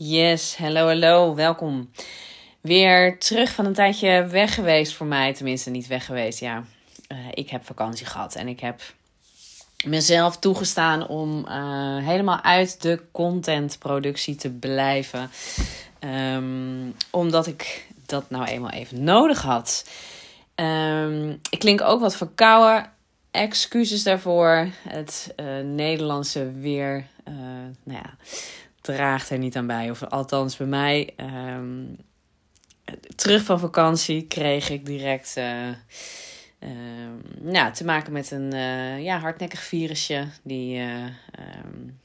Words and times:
Yes, 0.00 0.56
hallo, 0.56 0.86
hallo, 0.86 1.34
welkom. 1.34 1.90
Weer 2.60 3.18
terug 3.18 3.52
van 3.52 3.66
een 3.66 3.74
tijdje 3.74 4.26
weg 4.26 4.54
geweest 4.54 4.92
voor 4.92 5.06
mij, 5.06 5.34
tenminste 5.34 5.70
niet 5.70 5.86
weg 5.86 6.04
geweest. 6.04 6.40
Ja, 6.40 6.64
uh, 7.12 7.18
ik 7.30 7.50
heb 7.50 7.64
vakantie 7.64 8.06
gehad 8.06 8.34
en 8.34 8.48
ik 8.48 8.60
heb 8.60 8.80
mezelf 9.84 10.38
toegestaan 10.38 11.08
om 11.08 11.46
uh, 11.48 12.06
helemaal 12.06 12.42
uit 12.42 12.82
de 12.82 13.02
contentproductie 13.12 14.36
te 14.36 14.50
blijven. 14.50 15.30
Um, 16.00 16.94
omdat 17.10 17.46
ik 17.46 17.86
dat 18.06 18.30
nou 18.30 18.44
eenmaal 18.44 18.70
even 18.70 19.04
nodig 19.04 19.42
had. 19.42 19.90
Um, 20.54 21.30
ik 21.50 21.58
klink 21.58 21.80
ook 21.80 22.00
wat 22.00 22.16
verkouden. 22.16 22.90
Excuses 23.30 24.02
daarvoor. 24.02 24.68
Het 24.88 25.34
uh, 25.36 25.46
Nederlandse 25.64 26.52
weer. 26.52 27.06
Nou 27.84 27.98
ja, 28.02 28.16
draagt 28.94 29.30
er 29.30 29.38
niet 29.38 29.56
aan 29.56 29.66
bij. 29.66 29.90
Of 29.90 30.02
althans 30.02 30.56
bij 30.56 30.66
mij. 30.66 31.14
Um, 31.56 31.96
terug 33.16 33.42
van 33.42 33.58
vakantie 33.60 34.26
kreeg 34.26 34.70
ik 34.70 34.86
direct 34.86 35.34
uh, 35.38 35.68
nou, 37.40 37.72
te 37.72 37.84
maken 37.84 38.12
met 38.12 38.30
een 38.30 38.50
ja, 39.02 39.18
hardnekkig 39.18 39.60
virusje. 39.60 40.26
Die 40.42 40.80
um, 40.80 41.98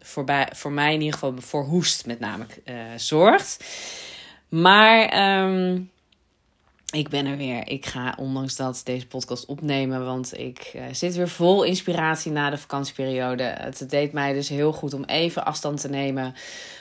voor, 0.00 0.24
voor 0.52 0.72
mij 0.72 0.94
in 0.94 1.00
ieder 1.00 1.12
geval 1.12 1.34
voor 1.38 1.64
hoest 1.64 2.06
met 2.06 2.20
name 2.20 2.46
zorgt. 2.96 3.64
Maar 4.48 5.12
ik 6.92 7.08
ben 7.08 7.26
er 7.26 7.36
weer. 7.36 7.68
Ik 7.68 7.86
ga 7.86 8.14
ondanks 8.18 8.56
dat 8.56 8.80
deze 8.84 9.06
podcast 9.06 9.46
opnemen. 9.46 10.04
Want 10.04 10.38
ik 10.38 10.72
uh, 10.76 10.82
zit 10.92 11.14
weer 11.14 11.28
vol 11.28 11.62
inspiratie 11.62 12.32
na 12.32 12.50
de 12.50 12.58
vakantieperiode. 12.58 13.42
Het 13.42 13.90
deed 13.90 14.12
mij 14.12 14.32
dus 14.32 14.48
heel 14.48 14.72
goed 14.72 14.94
om 14.94 15.04
even 15.04 15.44
afstand 15.44 15.80
te 15.80 15.88
nemen 15.88 16.34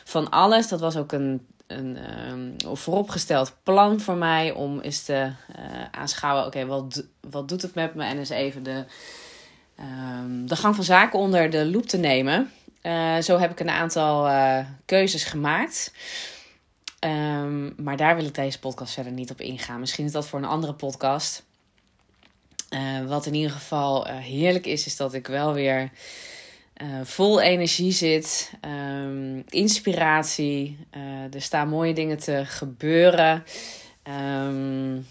van 0.03 0.29
alles. 0.29 0.67
Dat 0.67 0.79
was 0.79 0.97
ook 0.97 1.11
een, 1.11 1.47
een 1.67 1.97
um, 2.29 2.55
vooropgesteld 2.77 3.55
plan 3.63 3.99
voor 3.99 4.16
mij. 4.16 4.52
Om 4.52 4.80
eens 4.80 5.03
te 5.03 5.13
uh, 5.13 5.66
aanschouwen. 5.91 6.45
Oké, 6.45 6.66
wat, 6.66 7.03
wat 7.30 7.49
doet 7.49 7.61
het 7.61 7.75
met 7.75 7.95
me? 7.95 8.03
En 8.03 8.17
eens 8.17 8.30
even 8.30 8.64
de, 8.64 8.86
um, 9.80 10.47
de 10.47 10.55
gang 10.55 10.75
van 10.75 10.83
zaken 10.83 11.19
onder 11.19 11.49
de 11.49 11.66
loep 11.66 11.86
te 11.86 11.97
nemen. 11.97 12.52
Zo 13.21 13.38
heb 13.38 13.52
ik 13.52 13.59
een 13.59 13.69
aantal 13.69 14.30
keuzes 14.86 15.23
gemaakt. 15.23 15.93
Um, 17.05 17.50
maar 17.83 17.97
daar 17.97 18.15
wil 18.15 18.25
ik 18.25 18.35
deze 18.35 18.59
podcast 18.59 18.93
verder 18.93 19.11
niet 19.11 19.31
op 19.31 19.41
ingaan. 19.41 19.79
Misschien 19.79 20.05
is 20.05 20.11
dat 20.11 20.27
voor 20.27 20.39
een 20.39 20.45
andere 20.45 20.73
podcast. 20.73 21.43
Uh, 22.69 23.07
wat 23.07 23.25
in 23.25 23.33
ieder 23.33 23.51
geval 23.51 24.07
uh, 24.07 24.17
heerlijk 24.17 24.65
is, 24.65 24.85
is 24.85 24.97
dat 24.97 25.13
ik 25.13 25.27
wel 25.27 25.53
weer 25.53 25.91
uh, 26.77 26.87
vol 27.03 27.41
energie 27.41 27.91
zit. 27.91 28.52
Um, 28.65 29.43
inspiratie. 29.49 30.77
er 31.31 31.41
staan 31.41 31.69
mooie 31.69 31.93
dingen 31.93 32.17
te 32.17 32.45
gebeuren. 32.45 33.43
Um, 34.47 35.07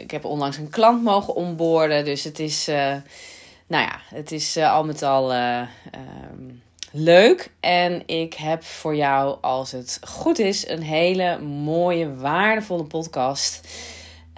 ik 0.00 0.10
heb 0.10 0.24
onlangs 0.24 0.56
een 0.56 0.70
klant 0.70 1.02
mogen 1.02 1.34
onboorden. 1.34 2.04
Dus 2.04 2.24
het 2.24 2.38
is, 2.38 2.66
nou 3.66 3.84
ja, 3.84 4.00
het 4.08 4.32
is 4.32 4.56
al 4.56 4.84
met 4.84 5.02
al 5.02 5.32
leuk. 6.92 7.50
En 7.60 8.02
ik 8.06 8.34
heb 8.34 8.64
voor 8.64 8.96
jou, 8.96 9.38
als 9.40 9.72
het 9.72 9.98
goed 10.02 10.38
is, 10.38 10.68
een 10.68 10.82
hele 10.82 11.38
mooie, 11.40 12.14
waardevolle 12.14 12.84
podcast. 12.84 13.68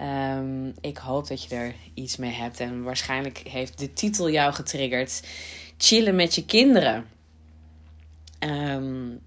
Um, 0.01 0.73
ik 0.81 0.97
hoop 0.97 1.27
dat 1.27 1.43
je 1.43 1.55
er 1.55 1.75
iets 1.93 2.17
mee 2.17 2.31
hebt. 2.31 2.59
En 2.59 2.83
waarschijnlijk 2.83 3.37
heeft 3.37 3.79
de 3.79 3.93
titel 3.93 4.29
jou 4.29 4.53
getriggerd. 4.53 5.21
Chillen 5.77 6.15
met 6.15 6.35
je 6.35 6.45
kinderen. 6.45 7.07
Um, 8.39 9.21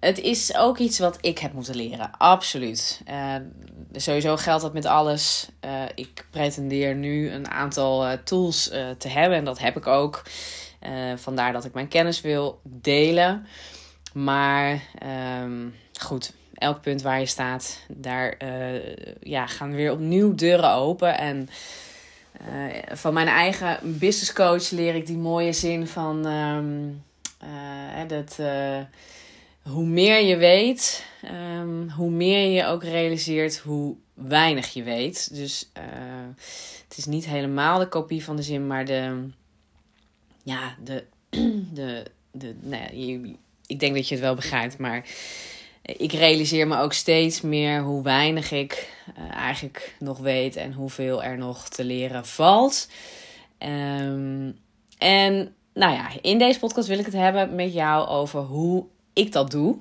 het 0.00 0.18
is 0.18 0.56
ook 0.56 0.78
iets 0.78 0.98
wat 0.98 1.18
ik 1.20 1.38
heb 1.38 1.52
moeten 1.52 1.76
leren. 1.76 2.10
Absoluut. 2.18 3.02
Uh, 3.08 3.34
sowieso 3.92 4.36
geldt 4.36 4.62
dat 4.62 4.72
met 4.72 4.84
alles. 4.84 5.48
Uh, 5.64 5.82
ik 5.94 6.26
pretendeer 6.30 6.94
nu 6.94 7.30
een 7.30 7.50
aantal 7.50 8.06
uh, 8.06 8.12
tools 8.12 8.68
te 8.98 9.08
hebben. 9.08 9.38
En 9.38 9.44
dat 9.44 9.58
heb 9.58 9.76
ik 9.76 9.86
ook. 9.86 10.22
Uh, 10.86 11.16
vandaar 11.16 11.52
dat 11.52 11.64
ik 11.64 11.74
mijn 11.74 11.88
kennis 11.88 12.20
wil 12.20 12.60
delen. 12.62 13.46
Maar 14.12 14.82
um, 15.42 15.74
goed, 16.00 16.32
elk 16.54 16.80
punt 16.80 17.02
waar 17.02 17.20
je 17.20 17.26
staat, 17.26 17.78
daar 17.88 18.34
uh, 18.42 18.96
ja, 19.20 19.46
gaan 19.46 19.74
weer 19.74 19.92
opnieuw 19.92 20.34
deuren 20.34 20.70
open. 20.70 21.18
En 21.18 21.48
uh, 22.48 22.96
van 22.96 23.14
mijn 23.14 23.28
eigen 23.28 23.98
business 23.98 24.32
coach 24.32 24.70
leer 24.70 24.94
ik 24.94 25.06
die 25.06 25.16
mooie 25.16 25.52
zin 25.52 25.86
van 25.86 26.26
um, 26.26 27.02
dat 28.06 28.38
hoe 29.62 29.86
meer 29.86 30.22
je 30.22 30.36
weet, 30.36 31.06
um, 31.58 31.90
hoe 31.90 32.10
meer 32.10 32.50
je 32.50 32.66
ook 32.66 32.82
realiseert 32.82 33.58
hoe 33.58 33.96
weinig 34.14 34.72
je 34.72 34.82
weet. 34.82 35.34
Dus 35.34 35.70
het 36.88 36.96
is 36.96 37.06
niet 37.06 37.24
helemaal 37.26 37.78
de 37.78 37.88
kopie 37.88 38.24
van 38.24 38.36
de 38.36 38.42
zin, 38.42 38.66
maar 38.66 38.84
de 38.84 39.28
ja, 40.44 40.76
de, 40.84 41.04
de, 41.72 42.04
de 42.30 42.54
nou 42.60 42.82
ja, 42.82 43.28
ik 43.66 43.80
denk 43.80 43.94
dat 43.94 44.08
je 44.08 44.14
het 44.14 44.24
wel 44.24 44.34
begrijpt, 44.34 44.78
maar 44.78 45.06
ik 45.82 46.12
realiseer 46.12 46.66
me 46.66 46.78
ook 46.78 46.92
steeds 46.92 47.40
meer 47.40 47.82
hoe 47.82 48.02
weinig 48.02 48.50
ik 48.50 48.96
uh, 49.18 49.30
eigenlijk 49.30 49.96
nog 49.98 50.18
weet 50.18 50.56
en 50.56 50.72
hoeveel 50.72 51.22
er 51.22 51.38
nog 51.38 51.68
te 51.68 51.84
leren 51.84 52.26
valt. 52.26 52.88
Um, 53.58 54.58
en 54.98 55.54
nou 55.74 55.92
ja, 55.92 56.08
in 56.20 56.38
deze 56.38 56.58
podcast 56.58 56.88
wil 56.88 56.98
ik 56.98 57.04
het 57.04 57.14
hebben 57.14 57.54
met 57.54 57.72
jou 57.72 58.08
over 58.08 58.40
hoe 58.40 58.84
ik 59.12 59.32
dat 59.32 59.50
doe. 59.50 59.76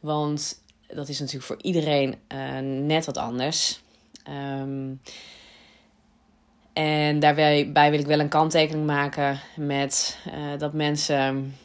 Want 0.00 0.62
dat 0.86 1.08
is 1.08 1.18
natuurlijk 1.18 1.46
voor 1.46 1.62
iedereen 1.62 2.14
uh, 2.32 2.58
net 2.86 3.04
wat 3.06 3.16
anders. 3.16 3.80
Um, 4.28 5.00
en 6.76 7.18
daarbij 7.18 7.90
wil 7.90 7.98
ik 7.98 8.06
wel 8.06 8.20
een 8.20 8.28
kanttekening 8.28 8.86
maken 8.86 9.40
met 9.56 10.18
uh, 10.26 10.58
dat 10.58 10.72
mensen 10.72 11.56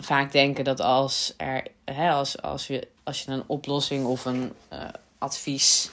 vaak 0.00 0.32
denken 0.32 0.64
dat 0.64 0.80
als, 0.80 1.34
er, 1.36 1.66
hè, 1.84 2.10
als, 2.10 2.42
als, 2.42 2.66
je, 2.66 2.88
als 3.02 3.22
je 3.22 3.30
een 3.30 3.42
oplossing 3.46 4.06
of 4.06 4.24
een 4.24 4.52
uh, 4.72 4.78
advies 5.18 5.90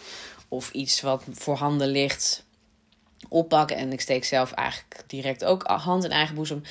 of 0.48 0.72
iets 0.72 1.02
wat 1.02 1.24
voorhanden 1.32 1.88
ligt 1.88 2.46
oppakken. 3.30 3.78
En 3.78 3.92
ik 3.92 4.02
steek 4.02 4.24
zelf 4.24 4.52
eigenlijk 4.52 5.04
direct 5.08 5.46
ook 5.46 5.64
hand 5.64 6.04
in 6.04 6.12
eigen 6.12 6.36
boezem. 6.36 6.64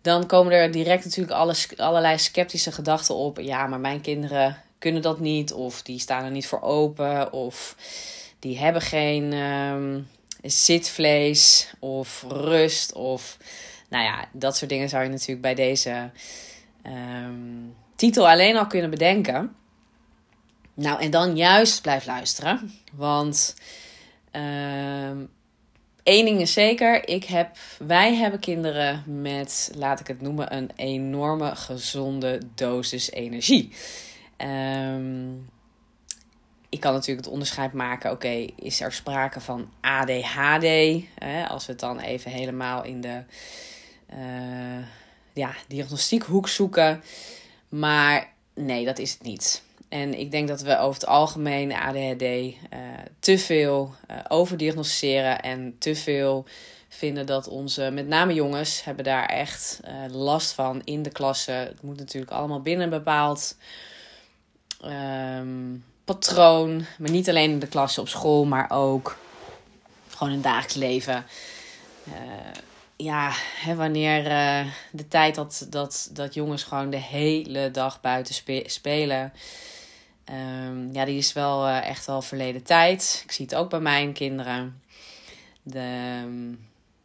Dan 0.00 0.26
komen 0.26 0.52
er 0.52 0.70
direct 0.70 1.04
natuurlijk 1.04 1.36
alles, 1.36 1.76
allerlei 1.76 2.18
sceptische 2.18 2.72
gedachten 2.72 3.14
op. 3.14 3.38
Ja, 3.40 3.66
maar 3.66 3.80
mijn 3.80 4.00
kinderen 4.00 4.62
kunnen 4.78 5.02
dat 5.02 5.20
niet. 5.20 5.52
Of 5.52 5.82
die 5.82 5.98
staan 5.98 6.24
er 6.24 6.30
niet 6.30 6.46
voor 6.46 6.62
open. 6.62 7.32
Of 7.32 7.76
die 8.38 8.58
hebben 8.58 8.82
geen. 8.82 9.32
Um, 9.32 10.08
zitvlees 10.42 11.72
of 11.78 12.24
rust 12.28 12.92
of 12.92 13.36
nou 13.88 14.04
ja, 14.04 14.28
dat 14.32 14.56
soort 14.56 14.70
dingen 14.70 14.88
zou 14.88 15.02
je 15.02 15.08
natuurlijk 15.08 15.40
bij 15.40 15.54
deze 15.54 16.10
um, 16.86 17.74
titel 17.96 18.28
alleen 18.28 18.56
al 18.56 18.66
kunnen 18.66 18.90
bedenken. 18.90 19.54
Nou, 20.74 21.00
en 21.00 21.10
dan 21.10 21.36
juist 21.36 21.82
blijf 21.82 22.06
luisteren, 22.06 22.72
want 22.92 23.56
um, 24.32 25.30
één 26.02 26.24
ding 26.24 26.40
is 26.40 26.52
zeker, 26.52 27.08
ik 27.08 27.24
heb, 27.24 27.56
wij 27.78 28.14
hebben 28.14 28.40
kinderen 28.40 29.04
met, 29.06 29.72
laat 29.74 30.00
ik 30.00 30.06
het 30.06 30.20
noemen, 30.20 30.56
een 30.56 30.70
enorme 30.76 31.56
gezonde 31.56 32.40
dosis 32.54 33.10
energie. 33.10 33.72
Um, 34.38 35.48
ik 36.70 36.80
kan 36.80 36.92
natuurlijk 36.92 37.24
het 37.24 37.34
onderscheid 37.34 37.72
maken. 37.72 38.10
Oké, 38.10 38.46
is 38.56 38.80
er 38.80 38.92
sprake 38.92 39.40
van 39.40 39.70
ADHD? 39.80 40.64
Hè, 41.18 41.46
als 41.48 41.66
we 41.66 41.72
het 41.72 41.80
dan 41.80 41.98
even 41.98 42.30
helemaal 42.30 42.84
in 42.84 43.00
de 43.00 43.22
uh, 44.14 44.84
ja, 45.32 45.54
diagnostiekhoek 45.66 46.48
zoeken. 46.48 47.02
Maar 47.68 48.32
nee, 48.54 48.84
dat 48.84 48.98
is 48.98 49.12
het 49.12 49.22
niet. 49.22 49.62
En 49.88 50.18
ik 50.18 50.30
denk 50.30 50.48
dat 50.48 50.60
we 50.60 50.78
over 50.78 51.00
het 51.00 51.08
algemeen 51.08 51.72
ADHD 51.72 52.22
uh, 52.22 52.54
te 53.18 53.38
veel 53.38 53.94
uh, 54.10 54.16
overdiagnosticeren 54.28 55.40
en 55.40 55.76
te 55.78 55.94
veel 55.94 56.44
vinden 56.88 57.26
dat 57.26 57.48
onze, 57.48 57.90
met 57.90 58.06
name 58.06 58.34
jongens, 58.34 58.84
hebben 58.84 59.04
daar 59.04 59.26
echt 59.26 59.80
last 60.10 60.52
van 60.52 60.82
in 60.84 61.02
de 61.02 61.10
klasse. 61.10 61.52
Het 61.52 61.82
moet 61.82 61.98
natuurlijk 61.98 62.32
allemaal 62.32 62.60
binnen 62.60 62.90
bepaald 62.90 63.56
um, 64.84 65.84
patroon. 66.04 66.84
Maar 66.98 67.10
niet 67.10 67.28
alleen 67.28 67.50
in 67.50 67.58
de 67.58 67.66
klas 67.66 67.98
op 67.98 68.08
school, 68.08 68.44
maar 68.44 68.70
ook 68.70 69.18
gewoon 70.08 70.28
in 70.28 70.34
het 70.34 70.44
dagelijks 70.44 70.74
leven. 70.74 71.26
Uh, 72.08 72.14
ja, 72.96 73.30
hè, 73.34 73.74
wanneer 73.74 74.26
uh, 74.26 74.72
de 74.92 75.08
tijd 75.08 75.34
dat, 75.34 75.66
dat, 75.70 76.10
dat 76.12 76.34
jongens 76.34 76.62
gewoon 76.62 76.90
de 76.90 76.96
hele 76.96 77.70
dag 77.70 78.00
buiten 78.00 78.34
spe 78.34 78.62
spelen. 78.66 79.32
Um, 80.32 80.92
ja, 80.92 81.04
die 81.04 81.18
is 81.18 81.32
wel 81.32 81.68
uh, 81.68 81.86
echt 81.88 82.06
wel 82.06 82.22
verleden 82.22 82.62
tijd. 82.62 83.20
Ik 83.24 83.32
zie 83.32 83.44
het 83.44 83.54
ook 83.54 83.70
bij 83.70 83.80
mijn 83.80 84.12
kinderen. 84.12 84.82
De, 85.62 86.54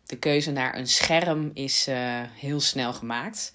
de 0.06 0.18
keuze 0.18 0.52
naar 0.52 0.78
een 0.78 0.88
scherm 0.88 1.52
is 1.54 1.88
heel 2.34 2.60
snel 2.60 2.94
gemaakt. 2.94 3.52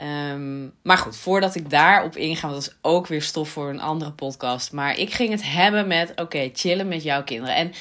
Ehm, 0.00 0.68
maar 0.82 0.98
goed, 0.98 1.16
voordat 1.16 1.54
ik 1.54 1.70
daarop 1.70 2.16
inga, 2.16 2.48
want 2.48 2.64
dat 2.64 2.72
is 2.72 2.78
ook 2.80 3.06
weer 3.06 3.22
stof 3.22 3.48
voor 3.48 3.68
een 3.68 3.80
andere 3.80 4.12
podcast. 4.12 4.72
Maar 4.72 4.98
ik 4.98 5.12
ging 5.12 5.30
het 5.30 5.42
hebben 5.52 5.86
met, 5.86 6.12
oké, 6.16 6.50
chillen 6.52 6.88
met 6.88 7.02
jouw 7.02 7.24
kinderen. 7.24 7.54
En 7.54 7.72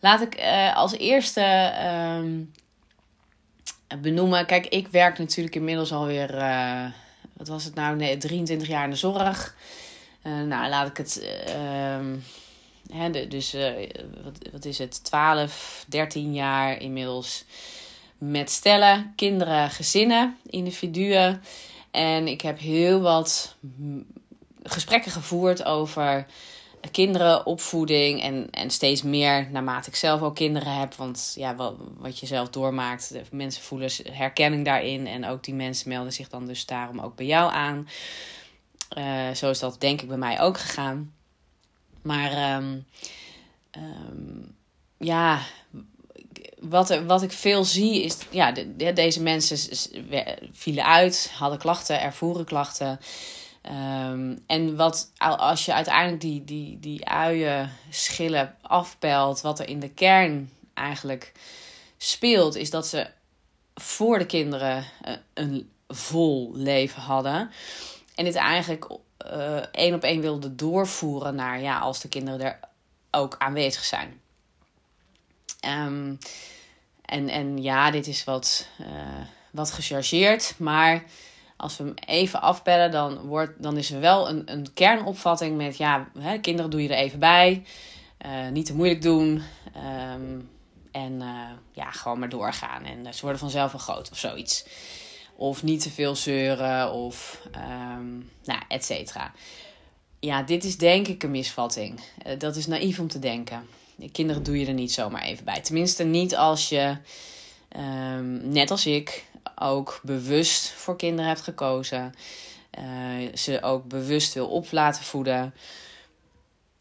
laat 0.00 0.20
ik 0.20 0.38
uh, 0.38 0.76
als 0.76 0.92
eerste 0.92 1.72
um, 2.18 2.52
benoemen. 4.00 4.46
Kijk, 4.46 4.66
ik 4.66 4.88
werk 4.88 5.18
natuurlijk 5.18 5.54
inmiddels 5.54 5.92
alweer, 5.92 6.34
uh, 6.34 6.84
wat 7.32 7.48
was 7.48 7.64
het 7.64 7.74
nou, 7.74 7.96
nee, 7.96 8.16
23 8.16 8.68
jaar 8.68 8.84
in 8.84 8.90
de 8.90 8.96
zorg. 8.96 9.54
Uh, 10.22 10.42
nou, 10.42 10.68
laat 10.68 10.88
ik 10.88 10.96
het, 10.96 11.26
hè, 12.92 13.10
de, 13.10 13.28
dus 13.28 13.56
wat, 14.24 14.48
wat 14.52 14.64
is 14.64 14.78
het, 14.78 15.04
12, 15.04 15.84
13 15.88 16.34
jaar 16.34 16.80
inmiddels 16.80 17.44
met 18.30 18.50
stellen, 18.50 19.12
kinderen, 19.16 19.70
gezinnen, 19.70 20.36
individuen. 20.46 21.42
En 21.90 22.28
ik 22.28 22.40
heb 22.40 22.58
heel 22.58 23.00
wat 23.00 23.56
gesprekken 24.62 25.12
gevoerd 25.12 25.64
over 25.64 26.26
kinderen, 26.90 27.46
opvoeding 27.46 28.22
en, 28.22 28.50
en 28.50 28.70
steeds 28.70 29.02
meer 29.02 29.48
naarmate 29.50 29.88
ik 29.88 29.96
zelf 29.96 30.22
ook 30.22 30.34
kinderen 30.34 30.78
heb. 30.78 30.94
Want 30.94 31.32
ja, 31.36 31.54
wat, 31.54 31.74
wat 31.98 32.18
je 32.18 32.26
zelf 32.26 32.48
doormaakt, 32.48 33.14
mensen 33.30 33.62
voelen 33.62 33.90
herkenning 34.12 34.64
daarin. 34.64 35.06
En 35.06 35.26
ook 35.26 35.44
die 35.44 35.54
mensen 35.54 35.88
melden 35.88 36.12
zich 36.12 36.28
dan 36.28 36.46
dus 36.46 36.66
daarom 36.66 37.00
ook 37.00 37.16
bij 37.16 37.26
jou 37.26 37.52
aan. 37.52 37.88
Uh, 38.98 39.30
zo 39.30 39.50
is 39.50 39.58
dat 39.58 39.80
denk 39.80 40.02
ik 40.02 40.08
bij 40.08 40.16
mij 40.16 40.40
ook 40.40 40.58
gegaan. 40.58 41.14
Maar 42.02 42.56
um, 42.56 42.84
um, 43.76 44.56
ja, 44.98 45.40
wat, 46.62 47.02
wat 47.06 47.22
ik 47.22 47.32
veel 47.32 47.64
zie 47.64 48.02
is, 48.02 48.16
ja, 48.30 48.52
de, 48.52 48.92
deze 48.92 49.22
mensen 49.22 49.76
vielen 50.52 50.86
uit, 50.86 51.32
hadden 51.34 51.58
klachten, 51.58 52.00
ervoeren 52.00 52.44
klachten. 52.44 53.00
Um, 54.10 54.42
en 54.46 54.76
wat 54.76 55.10
als 55.18 55.64
je 55.64 55.74
uiteindelijk 55.74 56.20
die, 56.20 56.44
die, 56.44 56.80
die 56.80 57.08
uien 57.08 57.70
schillen 57.90 58.56
afpelt, 58.60 59.40
wat 59.40 59.58
er 59.58 59.68
in 59.68 59.80
de 59.80 59.90
kern 59.90 60.50
eigenlijk 60.74 61.32
speelt, 61.96 62.54
is 62.54 62.70
dat 62.70 62.86
ze 62.86 63.06
voor 63.74 64.18
de 64.18 64.26
kinderen 64.26 64.84
eh, 65.02 65.14
een 65.34 65.70
vol 65.88 66.50
leven 66.54 67.02
hadden. 67.02 67.50
En 68.14 68.24
dit 68.24 68.34
eigenlijk 68.34 68.86
uh, 69.26 69.56
één 69.56 69.94
op 69.94 70.02
één 70.02 70.20
wilde 70.20 70.54
doorvoeren 70.54 71.34
naar 71.34 71.60
ja, 71.60 71.78
als 71.78 72.00
de 72.00 72.08
kinderen 72.08 72.40
er 72.40 72.58
ook 73.10 73.34
aanwezig 73.38 73.84
zijn. 73.84 74.20
Um, 75.66 76.18
en, 77.04 77.28
en 77.28 77.62
ja, 77.62 77.90
dit 77.90 78.06
is 78.06 78.24
wat, 78.24 78.68
uh, 78.80 78.86
wat 79.50 79.70
gechargeerd. 79.70 80.54
Maar 80.58 81.04
als 81.56 81.76
we 81.76 81.84
hem 81.84 81.94
even 82.06 82.40
afbellen, 82.40 82.90
dan, 82.90 83.18
wordt, 83.18 83.62
dan 83.62 83.76
is 83.76 83.90
er 83.90 84.00
wel 84.00 84.28
een, 84.28 84.42
een 84.52 84.72
kernopvatting 84.74 85.56
met... 85.56 85.76
Ja, 85.76 86.08
hè, 86.18 86.38
kinderen 86.38 86.70
doe 86.70 86.82
je 86.82 86.88
er 86.88 86.94
even 87.04 87.18
bij. 87.18 87.64
Uh, 88.26 88.48
niet 88.48 88.66
te 88.66 88.74
moeilijk 88.74 89.02
doen. 89.02 89.42
Um, 90.12 90.50
en 90.92 91.12
uh, 91.12 91.50
ja, 91.72 91.90
gewoon 91.90 92.18
maar 92.18 92.28
doorgaan. 92.28 92.84
En 92.84 93.14
ze 93.14 93.20
worden 93.20 93.40
vanzelf 93.40 93.72
wel 93.72 93.80
groot 93.80 94.10
of 94.10 94.18
zoiets. 94.18 94.66
Of 95.36 95.62
niet 95.62 95.82
te 95.82 95.90
veel 95.90 96.16
zeuren 96.16 96.92
of 96.92 97.42
um, 97.56 98.30
nou, 98.44 98.60
et 98.68 98.84
cetera. 98.84 99.32
Ja, 100.20 100.42
dit 100.42 100.64
is 100.64 100.78
denk 100.78 101.08
ik 101.08 101.22
een 101.22 101.30
misvatting. 101.30 102.00
Dat 102.38 102.56
is 102.56 102.66
naïef 102.66 102.98
om 102.98 103.08
te 103.08 103.18
denken. 103.18 103.68
Kinderen 104.12 104.42
doe 104.42 104.60
je 104.60 104.66
er 104.66 104.72
niet 104.72 104.92
zomaar 104.92 105.22
even 105.22 105.44
bij. 105.44 105.60
Tenminste, 105.60 106.04
niet 106.04 106.36
als 106.36 106.68
je, 106.68 106.96
um, 107.76 108.48
net 108.48 108.70
als 108.70 108.86
ik, 108.86 109.24
ook 109.54 110.00
bewust 110.02 110.70
voor 110.70 110.96
kinderen 110.96 111.30
hebt 111.30 111.42
gekozen. 111.42 112.14
Uh, 112.78 113.36
ze 113.36 113.62
ook 113.62 113.84
bewust 113.84 114.34
wil 114.34 114.48
op 114.48 114.66
laten 114.70 115.04
voeden. 115.04 115.54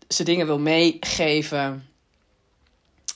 Ze 0.07 0.23
dingen 0.23 0.45
wil 0.45 0.59
meegeven. 0.59 1.85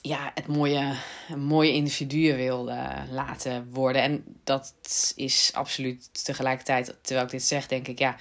Ja, 0.02 0.32
het 0.34 0.48
mooie, 0.48 0.94
mooie 1.38 1.72
individuen 1.72 2.36
wil 2.36 2.70
uh, 2.70 3.02
laten 3.12 3.70
worden. 3.72 4.02
En 4.02 4.24
dat 4.44 4.74
is 5.16 5.52
absoluut 5.54 6.26
tegelijkertijd, 6.26 6.96
terwijl 7.02 7.26
ik 7.26 7.32
dit 7.32 7.44
zeg, 7.44 7.68
denk 7.68 7.88
ik, 7.88 8.00
ja 8.00 8.16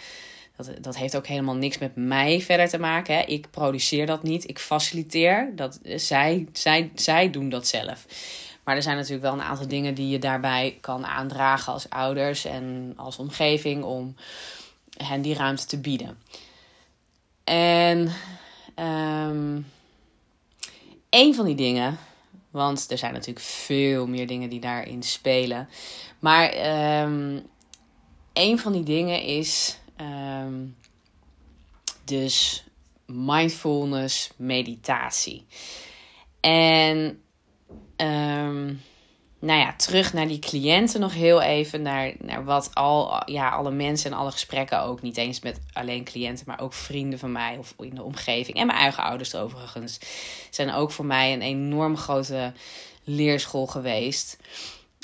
dat, 0.56 0.70
dat 0.80 0.96
heeft 0.96 1.16
ook 1.16 1.26
helemaal 1.26 1.56
niks 1.56 1.78
met 1.78 1.96
mij 1.96 2.40
verder 2.40 2.68
te 2.68 2.78
maken. 2.78 3.16
Hè. 3.16 3.22
Ik 3.22 3.50
produceer 3.50 4.06
dat 4.06 4.22
niet. 4.22 4.48
Ik 4.48 4.58
faciliteer. 4.58 5.52
Dat, 5.56 5.80
zij, 5.84 6.46
zij, 6.52 6.90
zij 6.94 7.30
doen 7.30 7.48
dat 7.48 7.66
zelf. 7.66 8.06
Maar 8.64 8.76
er 8.76 8.82
zijn 8.82 8.96
natuurlijk 8.96 9.22
wel 9.22 9.32
een 9.32 9.42
aantal 9.42 9.68
dingen 9.68 9.94
die 9.94 10.08
je 10.08 10.18
daarbij 10.18 10.78
kan 10.80 11.06
aandragen 11.06 11.72
als 11.72 11.90
ouders 11.90 12.44
en 12.44 12.92
als 12.96 13.16
omgeving 13.16 13.82
om 13.82 14.14
hen 14.96 15.22
die 15.22 15.34
ruimte 15.34 15.66
te 15.66 15.80
bieden. 15.80 16.18
En 17.44 18.12
um, 18.76 19.66
een 21.10 21.34
van 21.34 21.44
die 21.44 21.54
dingen, 21.54 21.98
want 22.50 22.90
er 22.90 22.98
zijn 22.98 23.12
natuurlijk 23.12 23.46
veel 23.46 24.06
meer 24.06 24.26
dingen 24.26 24.50
die 24.50 24.60
daarin 24.60 25.02
spelen. 25.02 25.68
Maar 26.18 26.54
um, 27.02 27.46
een 28.32 28.58
van 28.58 28.72
die 28.72 28.82
dingen 28.82 29.22
is 29.22 29.78
Um, 30.00 30.76
dus 32.04 32.64
mindfulness, 33.06 34.30
meditatie. 34.36 35.46
En 36.40 37.22
um, 37.96 38.80
nou 39.38 39.60
ja, 39.60 39.74
terug 39.76 40.12
naar 40.12 40.28
die 40.28 40.38
cliënten 40.38 41.00
nog 41.00 41.14
heel 41.14 41.40
even. 41.40 41.82
Naar, 41.82 42.12
naar 42.18 42.44
wat 42.44 42.74
al, 42.74 43.30
ja, 43.30 43.48
alle 43.48 43.70
mensen 43.70 44.10
en 44.10 44.16
alle 44.16 44.30
gesprekken 44.30 44.82
ook. 44.82 45.02
Niet 45.02 45.16
eens 45.16 45.40
met 45.40 45.60
alleen 45.72 46.04
cliënten, 46.04 46.44
maar 46.46 46.60
ook 46.60 46.72
vrienden 46.72 47.18
van 47.18 47.32
mij 47.32 47.58
of 47.58 47.74
in 47.78 47.94
de 47.94 48.02
omgeving. 48.02 48.56
En 48.56 48.66
mijn 48.66 48.78
eigen 48.78 49.02
ouders 49.02 49.34
overigens. 49.34 49.98
Zijn 50.50 50.72
ook 50.72 50.90
voor 50.90 51.06
mij 51.06 51.32
een 51.32 51.42
enorm 51.42 51.96
grote 51.96 52.52
leerschool 53.04 53.66
geweest. 53.66 54.38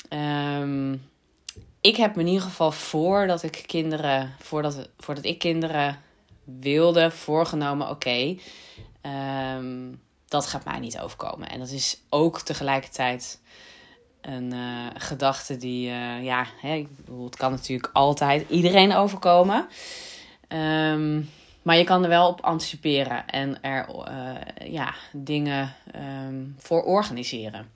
Um, 0.09 1.10
ik 1.81 1.95
heb 1.95 2.15
me 2.15 2.21
in 2.21 2.27
ieder 2.27 2.43
geval 2.43 2.71
voordat 2.71 3.43
ik 3.43 3.63
kinderen, 3.67 4.35
voordat, 4.39 4.89
voordat 4.97 5.25
ik 5.25 5.39
kinderen 5.39 5.99
wilde, 6.43 7.11
voorgenomen: 7.11 7.89
oké, 7.89 8.37
ehm, 9.01 9.93
dat 10.27 10.47
gaat 10.47 10.65
mij 10.65 10.79
niet 10.79 10.99
overkomen. 10.99 11.49
En 11.49 11.59
dat 11.59 11.69
is 11.69 11.97
ook 12.09 12.39
tegelijkertijd 12.39 13.41
een 14.21 14.53
uh, 14.53 14.87
gedachte 14.93 15.57
die, 15.57 15.89
uh, 15.89 16.23
ja, 16.23 16.45
hè, 16.61 16.87
het 17.23 17.35
kan 17.35 17.51
natuurlijk 17.51 17.89
altijd 17.93 18.49
iedereen 18.49 18.93
overkomen. 18.93 19.67
Um, 20.47 21.29
maar 21.61 21.77
je 21.77 21.83
kan 21.83 22.03
er 22.03 22.09
wel 22.09 22.27
op 22.27 22.41
anticiperen 22.41 23.27
en 23.27 23.61
er 23.61 23.87
uh, 23.89 24.71
ja, 24.71 24.93
dingen 25.11 25.75
um, 25.95 26.55
voor 26.57 26.83
organiseren. 26.83 27.71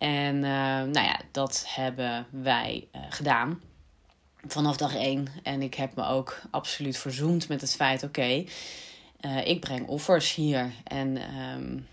En 0.00 0.34
uh, 0.34 0.42
nou 0.42 1.00
ja, 1.00 1.20
dat 1.30 1.64
hebben 1.68 2.26
wij 2.30 2.88
uh, 2.94 3.00
gedaan 3.08 3.60
vanaf 4.46 4.76
dag 4.76 4.94
één. 4.94 5.28
En 5.42 5.62
ik 5.62 5.74
heb 5.74 5.94
me 5.94 6.06
ook 6.06 6.40
absoluut 6.50 6.98
verzoend 6.98 7.48
met 7.48 7.60
het 7.60 7.74
feit: 7.74 8.02
oké, 8.02 8.44
uh, 9.20 9.46
ik 9.46 9.60
breng 9.60 9.86
offers 9.86 10.34
hier. 10.34 10.70
En 10.84 11.36
um, 11.38 11.86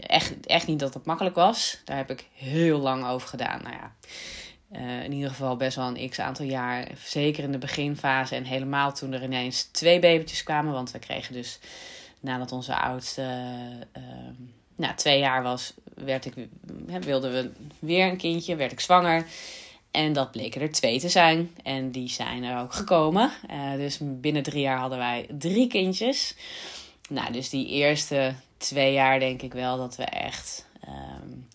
echt, 0.00 0.46
echt 0.46 0.66
niet 0.66 0.78
dat 0.78 0.94
het 0.94 1.04
makkelijk 1.04 1.34
was. 1.34 1.80
Daar 1.84 1.96
heb 1.96 2.10
ik 2.10 2.28
heel 2.34 2.78
lang 2.78 3.06
over 3.06 3.28
gedaan. 3.28 3.62
Nou 3.62 3.74
ja, 3.74 3.92
in 5.02 5.12
ieder 5.12 5.30
geval 5.30 5.56
best 5.56 5.76
wel 5.76 5.96
een 5.96 6.08
x 6.08 6.20
aantal 6.20 6.44
jaar. 6.44 6.88
Zeker 7.04 7.44
in 7.44 7.52
de 7.52 7.58
beginfase 7.58 8.34
en 8.34 8.44
helemaal 8.44 8.92
toen 8.92 9.12
er 9.12 9.22
ineens 9.22 9.62
twee 9.62 10.00
babytjes 10.00 10.42
kwamen. 10.42 10.72
Want 10.72 10.90
we 10.90 10.98
kregen 10.98 11.34
dus 11.34 11.58
nadat 12.20 12.52
onze 12.52 12.76
oudste 12.76 13.22
nou, 14.76 14.94
twee 14.94 15.18
jaar 15.18 15.42
was, 15.42 15.72
werd 15.94 16.24
ik, 16.24 16.34
wilden 17.00 17.32
we 17.32 17.50
weer 17.78 18.06
een 18.06 18.16
kindje, 18.16 18.56
werd 18.56 18.72
ik 18.72 18.80
zwanger. 18.80 19.26
En 19.90 20.12
dat 20.12 20.30
bleken 20.30 20.60
er 20.60 20.72
twee 20.72 21.00
te 21.00 21.08
zijn. 21.08 21.50
En 21.62 21.90
die 21.90 22.08
zijn 22.08 22.44
er 22.44 22.60
ook 22.60 22.72
gekomen. 22.72 23.32
Uh, 23.50 23.72
dus 23.72 23.98
binnen 24.02 24.42
drie 24.42 24.60
jaar 24.60 24.78
hadden 24.78 24.98
wij 24.98 25.26
drie 25.38 25.66
kindjes. 25.66 26.36
Nou, 27.08 27.32
dus 27.32 27.50
die 27.50 27.68
eerste 27.68 28.34
twee 28.56 28.92
jaar 28.92 29.18
denk 29.18 29.42
ik 29.42 29.52
wel 29.52 29.76
dat 29.76 29.96
we 29.96 30.04
echt 30.04 30.66
um, 30.88 31.48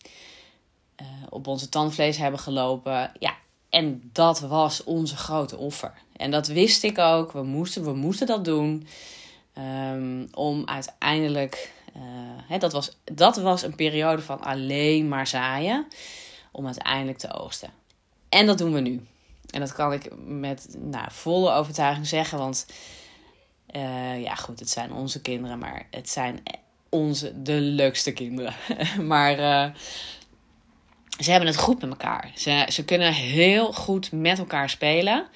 uh, 1.02 1.08
op 1.30 1.48
onze 1.48 1.70
tandvlees 1.70 2.18
hebben 2.18 2.40
gelopen. 2.40 3.12
Ja, 3.20 3.36
en 3.70 4.10
dat 4.14 4.40
was 4.40 4.84
onze 4.84 5.16
grote 5.16 5.58
offer. 5.58 5.94
En 6.16 6.32
dat 6.32 6.48
wist 6.48 6.84
ik 6.84 6.98
ook. 6.98 7.32
We 7.32 7.44
moesten, 7.44 7.84
we 7.84 7.94
moesten 7.94 8.28
dat 8.28 8.46
doen. 8.46 8.88
Um, 9.58 10.28
om 10.32 10.64
uiteindelijk 10.66 11.74
uh, 12.50 12.60
dat, 12.60 12.72
was, 12.72 12.98
dat 13.04 13.38
was 13.38 13.62
een 13.62 13.76
periode 13.76 14.22
van 14.22 14.42
alleen 14.42 15.08
maar 15.08 15.28
zaaien 15.28 15.88
om 16.52 16.66
uiteindelijk 16.66 17.18
te 17.18 17.34
oogsten. 17.34 17.70
En 18.30 18.46
dat 18.46 18.58
doen 18.58 18.74
we 18.74 18.80
nu. 18.80 19.08
En 19.50 19.60
dat 19.60 19.74
kan 19.74 19.94
ik 19.94 20.10
met 20.26 20.76
nou, 20.78 21.06
volle 21.10 21.52
overtuiging 21.52 22.08
zeggen, 22.08 22.38
want 22.38 22.66
uh, 23.76 24.22
ja, 24.22 24.36
goed, 24.36 24.60
het 24.60 24.70
zijn 24.70 24.94
onze 24.94 25.22
kinderen, 25.22 25.60
maar 25.60 25.88
het 25.92 26.10
zijn 26.10 26.44
onze 26.90 27.42
de 27.42 27.62
leukste 27.62 28.12
kinderen. 28.12 28.54
maar 29.08 29.40
uh, 29.40 29.76
ze 31.20 31.32
hebben 31.32 31.50
het 31.50 31.58
goed 31.58 31.82
met 31.82 31.90
elkaar. 31.90 32.32
Ze, 32.36 32.66
ze 32.72 32.86
kunnen 32.86 33.14
heel 33.14 33.74
goed 33.74 34.12
met 34.12 34.40
elkaar 34.40 34.70
spelen. 34.70 35.28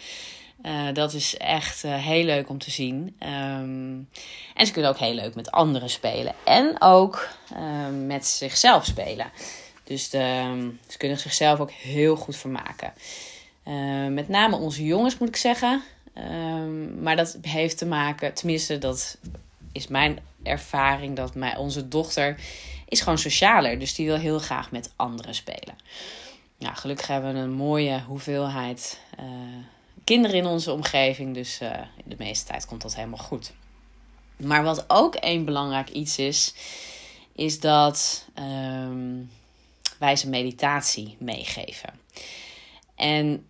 Uh, 0.63 0.93
dat 0.93 1.13
is 1.13 1.37
echt 1.37 1.83
uh, 1.83 1.95
heel 1.95 2.23
leuk 2.23 2.49
om 2.49 2.57
te 2.57 2.71
zien. 2.71 3.15
Um, 3.19 4.09
en 4.53 4.65
ze 4.65 4.71
kunnen 4.71 4.91
ook 4.91 4.97
heel 4.97 5.13
leuk 5.13 5.35
met 5.35 5.51
anderen 5.51 5.89
spelen. 5.89 6.33
En 6.43 6.75
ook 6.79 7.29
uh, 7.55 8.05
met 8.05 8.25
zichzelf 8.25 8.85
spelen. 8.85 9.31
Dus 9.83 10.09
de, 10.09 10.71
ze 10.87 10.97
kunnen 10.97 11.17
zichzelf 11.17 11.59
ook 11.59 11.71
heel 11.71 12.15
goed 12.15 12.35
vermaken. 12.35 12.93
met 14.13 14.27
name 14.27 14.55
onze 14.55 14.85
jongens 14.85 15.17
moet 15.17 15.27
ik 15.27 15.35
zeggen. 15.35 15.83
Maar 17.01 17.15
dat 17.15 17.37
heeft 17.41 17.77
te 17.77 17.85
maken, 17.85 18.33
tenminste 18.33 18.77
dat 18.77 19.17
is 19.71 19.87
mijn 19.87 20.19
ervaring, 20.43 21.15
dat 21.15 21.35
mijn, 21.35 21.57
onze 21.57 21.87
dochter 21.87 22.39
is 22.87 23.01
gewoon 23.01 23.17
socialer. 23.17 23.79
Dus 23.79 23.95
die 23.95 24.05
wil 24.05 24.17
heel 24.17 24.39
graag 24.39 24.71
met 24.71 24.93
anderen 24.95 25.35
spelen. 25.35 25.75
Ja, 26.57 26.73
gelukkig 26.73 27.07
hebben 27.07 27.33
we 27.33 27.39
een 27.39 27.51
mooie 27.51 28.01
hoeveelheid 28.07 28.99
kinderen 30.03 30.37
in 30.37 30.45
onze 30.45 30.71
omgeving. 30.71 31.33
Dus 31.33 31.61
uh, 31.61 31.71
de 32.05 32.15
meeste 32.17 32.45
tijd 32.45 32.65
komt 32.65 32.81
dat 32.81 32.95
helemaal 32.95 33.17
goed. 33.17 33.53
Maar 34.37 34.63
wat 34.63 34.85
ook 34.87 35.17
een 35.19 35.45
belangrijk 35.45 35.89
iets 35.89 36.17
is, 36.17 36.53
is 37.35 37.59
dat 37.59 38.27
um, 38.39 39.31
wij 39.99 40.15
ze 40.15 40.29
meditatie 40.29 41.15
meegeven. 41.19 41.89
En 42.95 43.47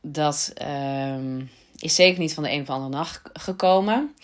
dat 0.00 0.52
um, 0.62 1.50
is 1.78 1.94
zeker 1.94 2.20
niet 2.20 2.34
van 2.34 2.42
de 2.42 2.52
een 2.52 2.60
of 2.60 2.70
andere 2.70 2.90
nacht 2.90 3.20
gekomen. 3.32 4.14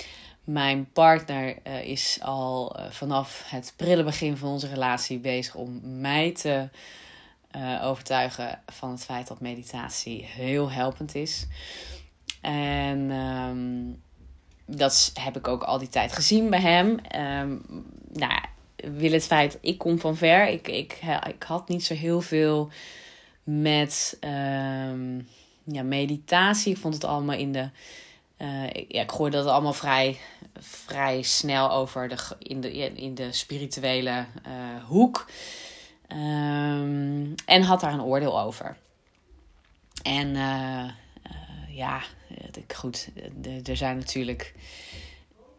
Mijn 0.45 0.91
partner 0.93 1.57
uh, 1.67 1.85
is 1.85 2.19
al 2.21 2.79
uh, 2.79 2.91
vanaf 2.91 3.43
het 3.47 3.73
prille 3.77 4.05
begin 4.05 4.37
van 4.37 4.49
onze 4.49 4.69
relatie 4.69 5.19
bezig 5.19 5.55
om 5.55 5.81
mij 5.83 6.33
te 6.33 6.69
uh, 7.57 7.85
overtuigen 7.85 8.61
van 8.67 8.91
het 8.91 9.05
feit 9.05 9.29
dat 9.29 9.41
meditatie 9.41 10.25
heel 10.25 10.71
helpend 10.71 11.15
is. 11.15 11.47
En 12.41 13.11
um, 13.11 14.03
dat 14.67 15.11
heb 15.21 15.37
ik 15.37 15.49
ook 15.49 15.63
al 15.63 15.79
die 15.79 15.89
tijd 15.89 16.13
gezien 16.13 16.51
bij 16.51 16.61
hem. 16.61 16.89
Um, 17.17 17.63
nou, 18.13 18.41
wil 18.77 19.13
het 19.13 19.27
feit, 19.27 19.59
ik 19.61 19.79
kom 19.79 19.99
van 19.99 20.17
ver. 20.17 20.49
Ik, 20.49 20.69
ik, 20.69 21.01
ik 21.29 21.43
had 21.43 21.69
niet 21.69 21.85
zo 21.85 21.95
heel 21.95 22.21
veel 22.21 22.71
met 23.45 24.19
um, 24.21 25.29
ja, 25.65 25.83
meditatie. 25.83 26.73
Ik 26.73 26.81
vond 26.81 26.95
het 26.95 27.05
allemaal 27.05 27.37
in 27.37 27.53
de 27.53 27.71
uh, 28.43 28.65
ja, 28.89 29.03
ik 29.03 29.13
gooide 29.13 29.37
dat 29.37 29.47
allemaal 29.47 29.73
vrij, 29.73 30.19
vrij 30.61 31.23
snel 31.23 31.71
over 31.71 32.09
de, 32.09 32.17
in, 32.39 32.61
de, 32.61 32.73
in 32.95 33.15
de 33.15 33.33
spirituele 33.33 34.27
uh, 34.47 34.85
hoek. 34.85 35.27
Um, 36.13 37.35
en 37.47 37.63
had 37.63 37.81
daar 37.81 37.93
een 37.93 38.03
oordeel 38.03 38.41
over. 38.41 38.77
En 40.03 40.29
uh, 40.29 40.89
ja, 41.69 42.03
goed, 42.75 43.09
er 43.65 43.77
zijn 43.77 43.97
natuurlijk. 43.97 44.55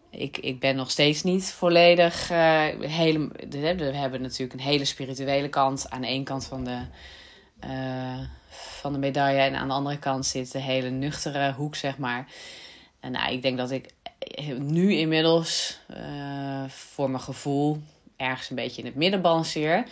Ik, 0.10 0.38
ik 0.38 0.60
ben 0.60 0.75
nog 0.75 0.91
steeds 0.91 1.24
niet 1.24 1.45
volledig. 1.51 2.27
hele, 2.27 3.27
we 3.50 3.95
hebben 3.95 4.22
natuurlijk 4.22 4.53
een 4.53 4.65
hele 4.65 4.86
spirituele 4.86 5.50
kant. 5.50 5.89
Aan 5.89 6.03
ene 6.03 6.24
kant 6.24 6.45
van 6.45 6.63
de, 6.63 6.79
van 8.50 8.93
de 8.93 9.00
medaille. 9.00 9.41
En 9.41 9.55
aan 9.55 9.67
de 9.67 9.74
andere 9.74 10.00
kant 10.00 10.25
zit 10.25 10.51
de 10.51 10.60
hele 10.60 10.89
nuchtere 10.89 11.53
hoek, 11.53 11.75
zeg 11.75 11.98
maar. 11.98 12.27
En 13.00 13.12
nou, 13.12 13.33
ik 13.33 13.41
denk 13.41 13.57
dat 13.57 13.72
ik 13.72 13.89
nu 14.57 14.93
inmiddels 14.93 15.79
voor 16.67 17.10
mijn 17.10 17.24
gevoel 17.24 17.81
ergens 18.17 18.50
een 18.50 18.55
beetje 18.55 18.81
in 18.81 18.88
het 18.88 18.95
midden 18.95 19.22
balanceer. 19.22 19.86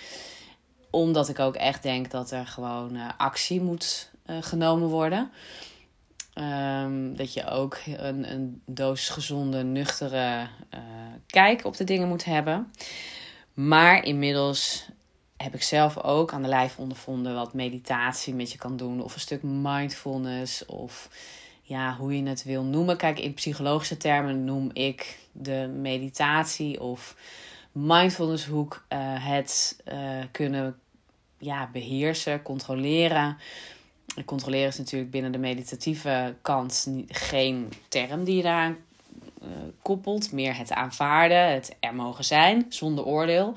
Omdat 0.92 1.30
ik 1.30 1.40
ook 1.40 1.56
echt 1.56 1.84
denk 1.84 2.12
dat 2.12 2.32
er 2.32 2.48
gewoon 2.48 2.96
uh, 2.96 3.10
actie 3.18 3.62
moet 3.62 4.12
uh, 4.26 4.36
genomen 4.42 4.88
worden. 4.88 5.32
Um, 6.36 7.16
dat 7.16 7.34
je 7.34 7.48
ook 7.48 7.78
een, 7.86 8.32
een 8.32 8.62
doos 8.66 9.10
gezonde, 9.10 9.64
nuchtere 9.64 10.48
kijk 11.28 11.66
op 11.66 11.78
de 11.78 11.84
dingen 11.84 12.08
moet 12.08 12.26
hebben. 12.26 12.72
Maar 13.54 14.04
inmiddels 14.04 14.90
heb 15.38 15.54
ik 15.54 15.64
zelf 15.64 15.98
ook 15.98 16.34
aan 16.34 16.42
de 16.42 16.48
lijf 16.48 16.78
ondervonden 16.78 17.36
wat 17.36 17.54
meditatie 17.54 18.34
met 18.34 18.52
je 18.52 18.58
kan 18.58 18.78
doen. 18.78 19.02
Of 19.04 19.14
een 19.14 19.20
stuk 19.20 19.44
mindfulness. 19.44 20.66
Of 20.66 21.10
ja, 21.62 21.96
hoe 21.96 22.18
je 22.18 22.30
het 22.30 22.44
wil 22.44 22.64
noemen. 22.64 22.98
Kijk, 22.98 23.20
in 23.20 23.34
psychologische 23.34 23.98
termen 23.98 24.46
noem 24.46 24.70
ik 24.74 25.20
de 25.32 25.72
meditatie 25.82 26.82
of 26.82 27.16
mindfulnesshoek 27.72 28.86
uh, 28.90 29.00
het 29.28 29.82
uh, 29.94 30.24
kunnen 30.32 30.80
ja, 31.38 31.70
beheersen, 31.72 32.42
controleren. 32.42 33.38
Controleren 34.26 34.68
is 34.68 34.78
natuurlijk 34.78 35.12
binnen 35.12 35.32
de 35.32 35.38
meditatieve 35.38 36.36
kant 36.42 36.88
geen 37.08 37.72
term 37.88 38.24
die 38.24 38.36
je 38.36 38.44
daaraan 38.44 38.78
uh, 39.42 39.48
koppelt. 39.82 40.32
Meer 40.32 40.58
het 40.58 40.72
aanvaarden, 40.72 41.54
het 41.54 41.76
er 41.80 41.96
mogen 41.96 42.24
zijn, 42.24 42.66
zonder 42.70 43.06
oordeel. 43.06 43.54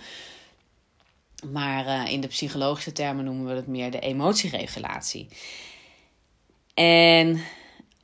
Maar 1.53 2.11
in 2.11 2.21
de 2.21 2.27
psychologische 2.27 2.93
termen 2.93 3.25
noemen 3.25 3.47
we 3.47 3.55
het 3.55 3.67
meer 3.67 3.91
de 3.91 3.99
emotieregulatie. 3.99 5.29
En 6.75 7.41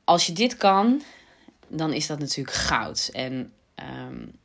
als 0.04 0.26
je 0.26 0.32
dit 0.32 0.56
kan, 0.56 1.02
dan 1.68 1.92
is 1.92 2.06
dat 2.06 2.18
natuurlijk 2.18 2.56
goud. 2.56 3.10
En 3.12 3.52
um, 3.76 4.38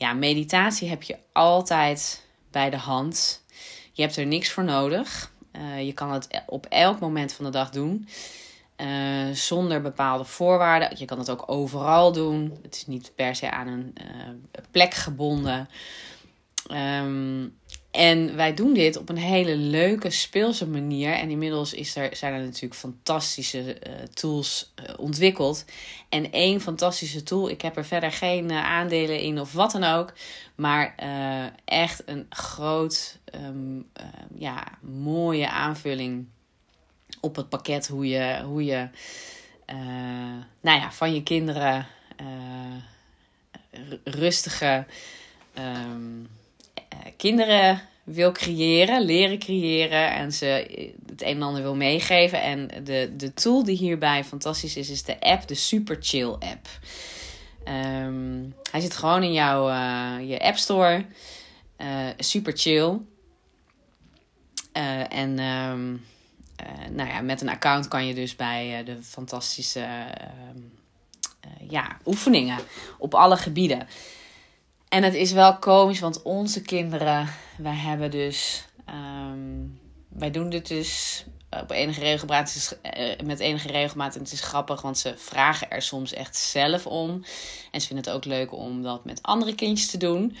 ja, 0.00 0.12
meditatie 0.12 0.88
heb 0.88 1.02
je 1.02 1.16
altijd 1.32 2.26
bij 2.50 2.70
de 2.70 2.76
hand. 2.76 3.44
Je 3.92 4.02
hebt 4.02 4.16
er 4.16 4.26
niks 4.26 4.50
voor 4.50 4.64
nodig. 4.64 5.32
Uh, 5.52 5.86
je 5.86 5.92
kan 5.92 6.12
het 6.12 6.42
op 6.46 6.66
elk 6.66 7.00
moment 7.00 7.32
van 7.32 7.44
de 7.44 7.50
dag 7.50 7.70
doen. 7.70 8.08
Uh, 8.76 9.30
zonder 9.32 9.82
bepaalde 9.82 10.24
voorwaarden. 10.24 10.98
Je 10.98 11.04
kan 11.04 11.18
het 11.18 11.30
ook 11.30 11.42
overal 11.46 12.12
doen. 12.12 12.58
Het 12.62 12.74
is 12.74 12.86
niet 12.86 13.12
per 13.14 13.36
se 13.36 13.50
aan 13.50 13.66
een 13.66 13.94
uh, 14.02 14.62
plek 14.70 14.94
gebonden. 14.94 15.68
Um, 16.70 17.58
en 17.90 18.36
wij 18.36 18.54
doen 18.54 18.74
dit 18.74 18.96
op 18.96 19.08
een 19.08 19.16
hele 19.16 19.56
leuke, 19.56 20.10
speelse 20.10 20.66
manier. 20.66 21.12
En 21.12 21.30
inmiddels 21.30 21.74
is 21.74 21.96
er, 21.96 22.16
zijn 22.16 22.32
er 22.32 22.40
natuurlijk 22.40 22.74
fantastische 22.74 23.58
uh, 23.58 23.92
tools 24.14 24.72
uh, 24.82 24.94
ontwikkeld. 24.96 25.64
En 26.08 26.32
één 26.32 26.60
fantastische 26.60 27.22
tool, 27.22 27.50
ik 27.50 27.62
heb 27.62 27.76
er 27.76 27.84
verder 27.84 28.12
geen 28.12 28.50
uh, 28.50 28.64
aandelen 28.64 29.20
in 29.20 29.40
of 29.40 29.52
wat 29.52 29.72
dan 29.72 29.84
ook. 29.84 30.12
Maar 30.54 30.94
echt 31.64 32.02
een 32.06 32.26
groot, 32.28 33.18
um, 33.34 33.88
ja, 34.34 34.64
mooie 34.80 35.48
aanvulling 35.48 36.26
op 37.20 37.36
het 37.36 37.48
pakket. 37.48 37.88
Hoe 37.88 38.08
je, 38.08 38.42
hoe 38.44 38.64
je 38.64 38.88
nou 40.60 40.80
ja, 40.80 40.92
van 40.92 41.14
je 41.14 41.22
kinderen 41.22 41.86
rustige. 44.04 44.86
Um, 45.58 46.28
kinderen 47.16 47.82
wil 48.04 48.32
creëren, 48.32 49.02
leren 49.02 49.38
creëren 49.38 50.12
en 50.12 50.32
ze 50.32 50.46
het 51.06 51.22
een 51.22 51.36
en 51.36 51.42
ander 51.42 51.62
wil 51.62 51.76
meegeven. 51.76 52.42
En 52.42 52.84
de, 52.84 53.12
de 53.16 53.34
tool 53.34 53.64
die 53.64 53.76
hierbij 53.76 54.24
fantastisch 54.24 54.76
is, 54.76 54.90
is 54.90 55.02
de 55.02 55.20
app, 55.20 55.48
de 55.48 55.54
Super 55.54 55.96
Chill 56.00 56.30
app. 56.30 56.68
Um, 57.68 58.54
hij 58.70 58.80
zit 58.80 58.96
gewoon 58.96 59.22
in 59.22 59.32
jouw 59.32 59.68
uh, 59.68 60.28
je 60.28 60.40
App 60.40 60.56
Store. 60.56 61.04
Uh, 61.78 62.08
super 62.18 62.52
chill. 62.56 62.98
En 65.08 65.38
um, 65.38 66.06
nou 66.90 67.08
ja, 67.08 67.20
met 67.20 67.40
een 67.40 67.48
account 67.48 67.88
kan 67.88 68.06
je 68.06 68.14
dus 68.14 68.36
bij 68.36 68.84
de 68.84 69.02
fantastische 69.02 69.80
ehm, 69.80 70.58
ja, 71.68 71.96
oefeningen 72.04 72.58
op 72.98 73.14
alle 73.14 73.36
gebieden. 73.36 73.88
En 74.90 75.02
het 75.02 75.14
is 75.14 75.32
wel 75.32 75.58
komisch, 75.58 76.00
want 76.00 76.22
onze 76.22 76.62
kinderen, 76.62 77.28
wij 77.58 77.74
hebben 77.74 78.10
dus, 78.10 78.64
um, 78.88 79.80
wij 80.08 80.30
doen 80.30 80.50
dit 80.50 80.68
dus 80.68 81.24
op 81.50 81.70
enige 81.70 82.00
regelmaat, 82.00 82.78
uh, 82.82 83.12
met 83.24 83.40
enige 83.40 83.68
regelmaat. 83.68 84.14
En 84.14 84.20
het 84.20 84.32
is 84.32 84.40
grappig, 84.40 84.82
want 84.82 84.98
ze 84.98 85.14
vragen 85.16 85.70
er 85.70 85.82
soms 85.82 86.12
echt 86.12 86.36
zelf 86.36 86.86
om. 86.86 87.10
En 87.70 87.80
ze 87.80 87.86
vinden 87.86 88.04
het 88.04 88.14
ook 88.14 88.24
leuk 88.24 88.52
om 88.52 88.82
dat 88.82 89.04
met 89.04 89.22
andere 89.22 89.54
kindjes 89.54 89.90
te 89.90 89.96
doen. 89.96 90.36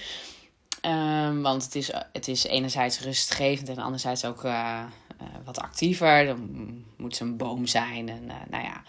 Um, 0.86 1.42
want 1.42 1.64
het 1.64 1.74
is, 1.74 1.90
het 2.12 2.28
is 2.28 2.44
enerzijds 2.44 3.00
rustgevend 3.00 3.68
en 3.68 3.78
anderzijds 3.78 4.24
ook 4.24 4.44
uh, 4.44 4.82
uh, 5.22 5.28
wat 5.44 5.58
actiever. 5.58 6.26
Dan 6.26 6.84
moet 6.96 7.16
ze 7.16 7.22
een 7.22 7.36
boom 7.36 7.66
zijn 7.66 8.08
en 8.08 8.26
nou 8.50 8.64
ja, 8.64 8.82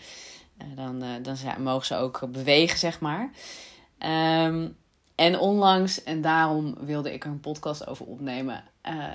dan, 0.75 1.22
dan 1.22 1.38
mogen 1.63 1.86
ze 1.86 1.96
ook 1.96 2.32
bewegen, 2.32 2.77
zeg 2.77 3.00
maar. 3.00 3.32
Um, 4.46 4.80
en 5.22 5.40
onlangs, 5.40 6.04
en 6.04 6.22
daarom 6.22 6.75
wilde 6.80 7.13
ik 7.13 7.24
er 7.24 7.30
een 7.30 7.40
podcast 7.40 7.88
over 7.88 8.06
opnemen. 8.06 8.63
Uh, 8.86 9.06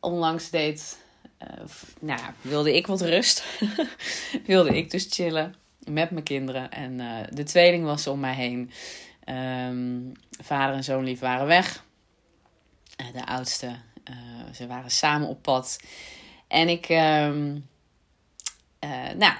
onlangs 0.00 0.50
deed, 0.50 0.98
uh, 1.42 1.64
nou 2.00 2.20
wilde 2.40 2.76
ik 2.76 2.86
wat 2.86 3.00
rust. 3.00 3.44
wilde 4.46 4.76
ik 4.76 4.90
dus 4.90 5.06
chillen 5.10 5.54
met 5.84 6.10
mijn 6.10 6.24
kinderen. 6.24 6.70
En 6.70 6.98
uh, 6.98 7.18
de 7.30 7.42
tweeling 7.42 7.84
was 7.84 8.06
om 8.06 8.20
mij 8.20 8.34
heen. 8.34 8.70
Um, 9.68 10.12
vader 10.30 10.74
en 10.74 10.84
zoonlief 10.84 11.20
waren 11.20 11.46
weg. 11.46 11.84
de 13.12 13.26
oudste 13.26 13.76
ze 14.54 14.66
waren 14.66 14.90
samen 14.90 15.28
op 15.28 15.42
pad. 15.42 15.80
En 16.48 16.68
ik 16.68 16.88
ehm, 16.88 17.58
nou, 19.16 19.34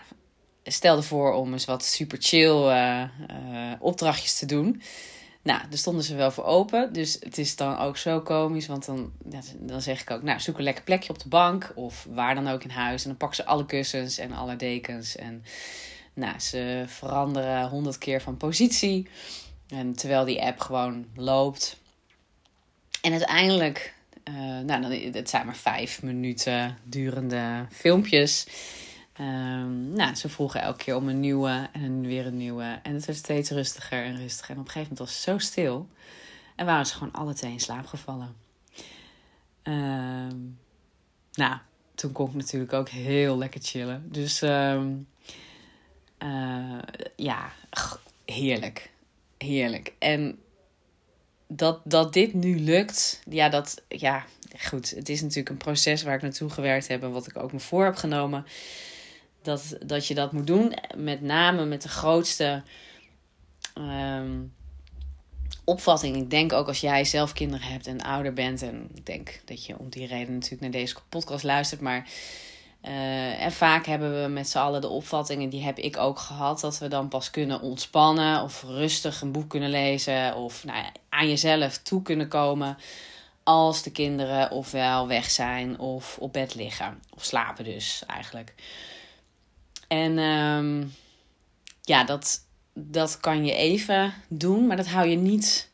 stelde 0.65 1.03
voor 1.03 1.33
om 1.33 1.53
eens 1.53 1.65
wat 1.65 1.85
super 1.85 2.19
chill 2.21 2.73
opdrachtjes 3.79 4.39
te 4.39 4.47
doen. 4.47 4.83
Nou, 5.45 5.61
daar 5.69 5.79
stonden 5.79 6.05
ze 6.05 6.15
wel 6.15 6.31
voor 6.31 6.45
open. 6.45 6.93
Dus 6.93 7.17
het 7.21 7.39
is 7.39 7.57
dan 7.57 7.79
ook 7.79 7.97
zo 7.97 8.21
komisch. 8.21 8.67
Want 8.67 8.87
dan, 8.87 9.13
dan 9.59 9.83
zeg 9.83 10.01
ik 10.01 10.11
ook, 10.11 10.23
nou, 10.23 10.41
zoek 10.41 10.59
een 10.59 10.65
lekker 10.65 10.85
plekje 10.85 11.13
op 11.13 11.19
de 11.19 11.29
bank. 11.29 11.73
Of 11.75 12.07
waar 12.11 12.35
dan 12.35 12.49
ook 12.49 12.65
in 12.65 12.71
huis. 12.71 13.03
En 13.03 13.09
dan 13.09 13.17
pakken 13.17 13.37
ze 13.37 13.45
alle 13.45 13.67
kussens 13.67 14.19
en 14.19 14.33
alle 14.33 14.57
dekens. 14.57 15.17
En 15.17 15.45
nou, 16.15 16.39
ze 16.39 16.85
veranderen 16.87 17.69
honderd 17.69 17.99
keer 17.99 18.21
van 18.21 18.37
positie. 18.37 19.09
En 19.69 19.95
terwijl 19.95 20.25
die 20.25 20.43
app 20.43 20.61
gewoon 20.61 21.07
loopt. 21.15 21.77
En 23.01 23.13
uiteindelijk, 23.13 23.95
uh, 24.29 24.35
nou, 24.61 24.81
dan, 24.81 24.91
het 25.13 25.31
zijn 25.31 25.47
maar 25.47 25.57
vijf 25.57 26.03
minuten 26.03 26.79
durende 26.85 27.67
filmpjes. 27.71 28.47
Um, 29.21 29.93
nou, 29.93 30.15
ze 30.15 30.29
vroegen 30.29 30.61
elke 30.61 30.85
keer 30.85 30.97
om 30.97 31.09
een 31.09 31.21
nieuwe 31.21 31.69
en 31.73 32.01
weer 32.01 32.27
een 32.27 32.37
nieuwe. 32.37 32.81
En 32.83 32.95
het 32.95 33.05
werd 33.05 33.19
steeds 33.19 33.51
rustiger 33.51 34.05
en 34.05 34.17
rustiger. 34.17 34.55
En 34.55 34.61
op 34.61 34.67
een 34.67 34.73
gegeven 34.73 34.95
moment 34.95 34.99
was 34.99 35.11
het 35.11 35.35
zo 35.35 35.39
stil. 35.39 35.89
En 36.57 36.67
waren 36.67 36.87
ze 36.87 36.95
gewoon 36.95 37.13
alle 37.13 37.35
twee 37.35 37.53
in 37.53 37.61
slaap 37.61 37.87
gevallen. 37.87 38.37
Um, 39.63 40.59
nou, 41.33 41.59
toen 41.95 42.13
kon 42.13 42.29
ik 42.29 42.35
natuurlijk 42.35 42.73
ook 42.73 42.89
heel 42.89 43.39
lekker 43.39 43.61
chillen. 43.61 44.09
Dus 44.13 44.43
um, 44.43 45.09
uh, 46.19 46.79
ja, 47.17 47.53
heerlijk. 48.25 48.91
Heerlijk. 49.39 49.93
En 49.99 50.39
dat, 51.47 51.81
dat 51.85 52.13
dit 52.13 52.35
nu 52.35 52.61
lukt, 52.61 53.23
ja, 53.29 53.49
dat, 53.49 53.83
ja, 53.89 54.25
goed. 54.59 54.91
Het 54.91 55.09
is 55.09 55.21
natuurlijk 55.21 55.49
een 55.49 55.57
proces 55.57 56.03
waar 56.03 56.15
ik 56.15 56.23
naartoe 56.23 56.51
gewerkt 56.51 56.89
heb 56.89 57.03
en 57.03 57.13
wat 57.13 57.27
ik 57.27 57.37
ook 57.37 57.53
me 57.53 57.61
voor 57.61 57.85
heb 57.85 57.97
genomen 57.97 58.47
dat, 59.45 59.77
dat 59.87 60.07
je 60.07 60.15
dat 60.15 60.33
moet 60.33 60.47
doen. 60.47 60.75
Met 60.97 61.21
name 61.21 61.65
met 61.65 61.83
de 61.83 61.89
grootste 61.89 62.63
um, 63.79 64.55
opvatting. 65.65 66.17
Ik 66.17 66.31
denk 66.31 66.53
ook 66.53 66.67
als 66.67 66.81
jij 66.81 67.05
zelf 67.05 67.33
kinderen 67.33 67.67
hebt 67.67 67.87
en 67.87 68.03
ouder 68.03 68.33
bent. 68.33 68.63
En 68.63 68.89
ik 68.95 69.07
denk 69.07 69.41
dat 69.45 69.67
je 69.67 69.79
om 69.79 69.89
die 69.89 70.07
reden 70.07 70.35
natuurlijk 70.35 70.63
naar 70.63 70.71
deze 70.71 70.97
podcast 71.09 71.45
luistert. 71.45 71.81
Maar 71.81 72.09
uh, 72.85 73.43
en 73.43 73.53
vaak 73.53 73.87
hebben 73.87 74.23
we 74.23 74.29
met 74.29 74.49
z'n 74.49 74.59
allen 74.59 74.81
de 74.81 74.89
opvattingen, 74.89 75.49
die 75.49 75.63
heb 75.63 75.79
ik 75.79 75.97
ook 75.97 76.19
gehad, 76.19 76.61
dat 76.61 76.79
we 76.79 76.89
dan 76.89 77.09
pas 77.09 77.31
kunnen 77.31 77.61
ontspannen 77.61 78.43
of 78.43 78.63
rustig 78.63 79.21
een 79.21 79.33
boek 79.33 79.49
kunnen 79.49 79.71
lezen 79.71 80.35
of 80.37 80.65
nou 80.65 80.79
ja, 80.79 80.93
aan 81.09 81.29
jezelf 81.29 81.79
toe 81.79 82.03
kunnen 82.03 82.29
komen 82.29 82.77
als 83.43 83.83
de 83.83 83.91
kinderen 83.91 84.51
ofwel 84.51 85.07
weg 85.07 85.31
zijn 85.31 85.79
of 85.79 86.19
op 86.19 86.33
bed 86.33 86.55
liggen. 86.55 87.03
Of 87.15 87.25
slapen 87.25 87.65
dus 87.65 88.03
eigenlijk. 88.07 88.55
En 89.95 90.19
um, 90.19 90.95
ja, 91.83 92.05
dat, 92.05 92.41
dat 92.73 93.21
kan 93.21 93.45
je 93.45 93.55
even 93.55 94.15
doen, 94.29 94.67
maar 94.67 94.77
dat 94.77 94.87
hou 94.87 95.09
je 95.09 95.17
niet 95.17 95.71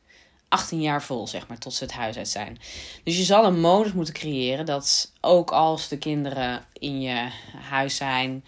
18 0.48 0.80
jaar 0.80 1.02
vol, 1.02 1.26
zeg 1.26 1.48
maar, 1.48 1.58
tot 1.58 1.74
ze 1.74 1.84
het 1.84 1.92
huis 1.92 2.16
uit 2.16 2.28
zijn. 2.28 2.58
Dus 3.04 3.16
je 3.16 3.24
zal 3.24 3.44
een 3.44 3.60
modus 3.60 3.92
moeten 3.92 4.14
creëren 4.14 4.66
dat 4.66 5.12
ook 5.20 5.50
als 5.50 5.88
de 5.88 5.98
kinderen 5.98 6.64
in 6.72 7.00
je 7.00 7.30
huis 7.56 7.96
zijn, 7.96 8.44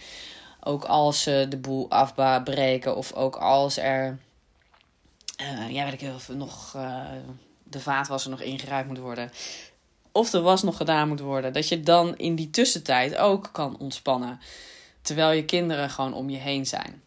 ook 0.60 0.84
als 0.84 1.22
ze 1.22 1.46
de 1.48 1.58
boel 1.58 1.90
afbreken 1.90 2.96
of 2.96 3.12
ook 3.12 3.36
als 3.36 3.76
er, 3.76 4.18
uh, 5.40 5.70
ja, 5.70 5.84
weet 5.84 5.92
ik 5.92 6.00
heel 6.00 6.36
nog 6.36 6.74
uh, 6.76 7.04
de 7.62 7.80
vaatwasser 7.80 8.30
nog 8.30 8.40
ingeruimd 8.40 8.88
moet 8.88 8.98
worden. 8.98 9.30
Of 10.12 10.30
de 10.30 10.40
was 10.40 10.62
nog 10.62 10.76
gedaan 10.76 11.08
moet 11.08 11.20
worden. 11.20 11.52
Dat 11.52 11.68
je 11.68 11.80
dan 11.80 12.16
in 12.16 12.34
die 12.34 12.50
tussentijd 12.50 13.16
ook 13.16 13.48
kan 13.52 13.78
ontspannen. 13.78 14.40
Terwijl 15.02 15.30
je 15.30 15.44
kinderen 15.44 15.90
gewoon 15.90 16.14
om 16.14 16.30
je 16.30 16.38
heen 16.38 16.66
zijn. 16.66 17.02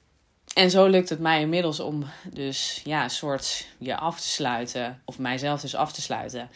En 0.53 0.69
zo 0.69 0.87
lukt 0.87 1.09
het 1.09 1.19
mij 1.19 1.41
inmiddels 1.41 1.79
om 1.79 2.05
dus 2.33 2.81
ja, 2.83 3.03
een 3.03 3.09
soort 3.09 3.67
je 3.77 3.97
af 3.97 4.21
te 4.21 4.27
sluiten. 4.27 5.01
Of 5.05 5.19
mijzelf 5.19 5.61
dus 5.61 5.75
af 5.75 5.93
te 5.93 6.01
sluiten. 6.01 6.49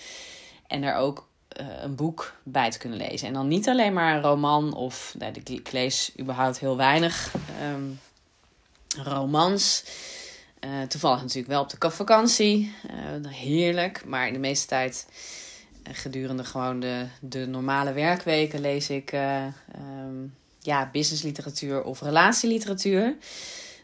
En 0.68 0.84
er 0.84 0.96
ook 0.96 1.28
uh, 1.62 1.68
een 1.82 1.96
boek 1.96 2.34
bij 2.44 2.72
te 2.72 2.78
kunnen 2.78 2.98
lezen. 2.98 3.28
En 3.28 3.34
dan 3.34 3.48
niet 3.48 3.70
alleen 3.70 3.94
maar 3.94 4.16
een 4.16 4.22
roman 4.22 4.74
of... 4.74 5.16
Nou, 5.18 5.34
ik 5.44 5.72
lees 5.72 6.12
überhaupt 6.20 6.60
heel 6.60 6.78
weinig 6.78 7.34
um, 7.74 8.00
romans. 9.04 9.84
Uh, 10.66 10.82
toevallig 10.82 11.22
natuurlijk 11.22 11.48
wel 11.48 11.62
op 11.62 11.70
de 11.70 11.90
vakantie. 11.90 12.74
Uh, 13.24 13.32
heerlijk. 13.32 14.06
Maar 14.06 14.28
in 14.28 14.34
de 14.34 14.40
meeste 14.40 14.68
tijd 14.68 15.08
gedurende 15.84 16.44
gewoon 16.44 16.80
de, 16.80 17.06
de 17.22 17.48
normale 17.48 17.94
werkweken 17.94 18.62
lees 18.62 18.90
ik... 18.90 19.12
Um, 19.14 20.38
ja, 20.70 20.90
businessliteratuur 20.92 21.84
of 21.84 22.02
relatieliteratuur. 22.02 23.16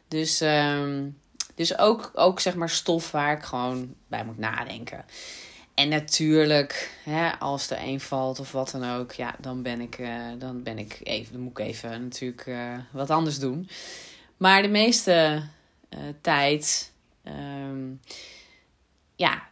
Dus, 0.08 0.42
um, 0.42 1.18
dus 1.56 1.78
ook, 1.78 2.12
ook 2.14 2.40
zeg 2.40 2.56
maar 2.56 2.70
stof 2.70 3.12
waar 3.12 3.38
ik 3.38 3.44
gewoon 3.44 3.96
bij 4.08 4.26
moet 4.26 4.38
nadenken. 4.38 5.06
En 5.74 5.90
natuurlijk, 5.90 7.00
hè, 7.04 7.40
als 7.40 7.70
er 7.70 7.78
een 7.82 8.00
valt 8.00 8.40
of 8.40 8.52
wat 8.52 8.72
dan 8.72 8.90
ook, 8.96 9.12
ja, 9.12 9.36
dan 9.40 9.62
ben 9.62 9.82
ik, 9.82 9.98
uh, 9.98 10.26
dan 10.38 10.64
ben 10.64 10.78
ik 10.78 11.00
even, 11.04 11.40
moet 11.40 11.60
ik 11.60 11.66
even 11.66 12.02
natuurlijk 12.02 12.46
uh, 12.46 12.78
wat 12.92 13.10
anders 13.10 13.40
doen. 13.40 13.70
Maar 14.38 14.62
de 14.62 14.68
meeste 14.68 15.44
uh, 15.90 16.00
tijd, 16.22 16.92
um, 17.24 18.00
ja, 19.16 19.44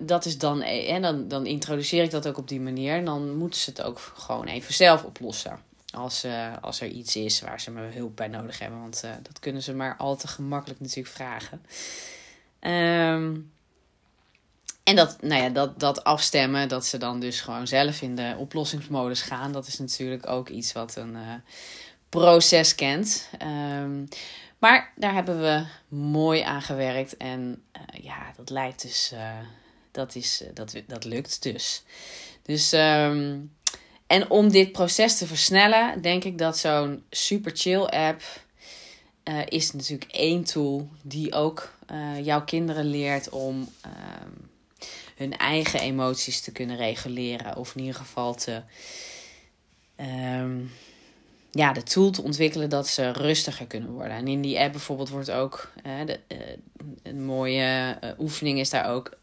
dat 0.00 0.24
is 0.24 0.38
dan, 0.38 0.62
en 0.62 1.02
dan, 1.02 1.28
dan 1.28 1.46
introduceer 1.46 2.02
ik 2.02 2.10
dat 2.10 2.28
ook 2.28 2.38
op 2.38 2.48
die 2.48 2.60
manier. 2.60 2.94
En 2.94 3.04
dan 3.04 3.36
moeten 3.36 3.60
ze 3.60 3.70
het 3.70 3.82
ook 3.82 3.98
gewoon 3.98 4.46
even 4.46 4.74
zelf 4.74 5.04
oplossen. 5.04 5.72
Als, 5.94 6.24
uh, 6.24 6.52
als 6.60 6.80
er 6.80 6.88
iets 6.88 7.16
is 7.16 7.40
waar 7.40 7.60
ze 7.60 7.70
me 7.70 7.80
hulp 7.80 8.16
bij 8.16 8.28
nodig 8.28 8.58
hebben. 8.58 8.80
Want 8.80 9.02
uh, 9.04 9.10
dat 9.22 9.38
kunnen 9.38 9.62
ze 9.62 9.74
maar 9.74 9.96
al 9.96 10.16
te 10.16 10.28
gemakkelijk 10.28 10.80
natuurlijk 10.80 11.14
vragen. 11.14 11.62
Um, 12.60 13.52
en 14.82 14.96
dat, 14.96 15.22
nou 15.22 15.42
ja, 15.42 15.48
dat, 15.48 15.80
dat 15.80 16.04
afstemmen, 16.04 16.68
dat 16.68 16.86
ze 16.86 16.98
dan 16.98 17.20
dus 17.20 17.40
gewoon 17.40 17.66
zelf 17.66 18.02
in 18.02 18.14
de 18.16 18.34
oplossingsmodus 18.38 19.22
gaan. 19.22 19.52
Dat 19.52 19.66
is 19.66 19.78
natuurlijk 19.78 20.28
ook 20.28 20.48
iets 20.48 20.72
wat 20.72 20.96
een 20.96 21.14
uh, 21.14 21.34
proces 22.08 22.74
kent. 22.74 23.28
Um, 23.42 24.08
maar 24.58 24.92
daar 24.96 25.14
hebben 25.14 25.40
we 25.40 25.64
mooi 25.96 26.40
aan 26.40 26.62
gewerkt. 26.62 27.16
En 27.16 27.62
ja, 27.92 28.32
dat 28.36 28.50
lijkt 28.50 28.82
dus. 28.82 29.14
dat, 29.90 30.14
is, 30.14 30.44
dat, 30.54 30.82
dat 30.86 31.04
lukt 31.04 31.42
dus. 31.42 31.82
Dus 32.42 32.72
um, 32.72 33.52
en 34.06 34.30
om 34.30 34.48
dit 34.50 34.72
proces 34.72 35.18
te 35.18 35.26
versnellen, 35.26 36.02
denk 36.02 36.24
ik 36.24 36.38
dat 36.38 36.58
zo'n 36.58 37.04
super 37.10 37.52
chill 37.54 37.82
app 37.82 38.22
uh, 39.24 39.40
is 39.48 39.72
natuurlijk 39.72 40.10
één 40.10 40.44
tool 40.44 40.88
die 41.02 41.32
ook 41.32 41.72
uh, 41.90 42.24
jouw 42.24 42.44
kinderen 42.44 42.84
leert 42.84 43.28
om 43.28 43.68
uh, 43.86 43.92
hun 45.16 45.36
eigen 45.36 45.80
emoties 45.80 46.40
te 46.40 46.52
kunnen 46.52 46.76
reguleren. 46.76 47.56
Of 47.56 47.74
in 47.74 47.80
ieder 47.80 47.94
geval 47.94 48.34
te, 48.34 48.62
um, 49.96 50.70
ja, 51.50 51.72
de 51.72 51.82
tool 51.82 52.10
te 52.10 52.22
ontwikkelen 52.22 52.70
dat 52.70 52.88
ze 52.88 53.12
rustiger 53.12 53.66
kunnen 53.66 53.90
worden. 53.90 54.16
En 54.16 54.28
in 54.28 54.40
die 54.40 54.60
app 54.60 54.72
bijvoorbeeld 54.72 55.08
wordt 55.08 55.30
ook 55.30 55.72
de, 55.82 56.20
een 57.02 57.24
mooie 57.24 57.98
oefening 58.18 58.58
is 58.58 58.70
daar 58.70 58.90
ook. 58.90 59.18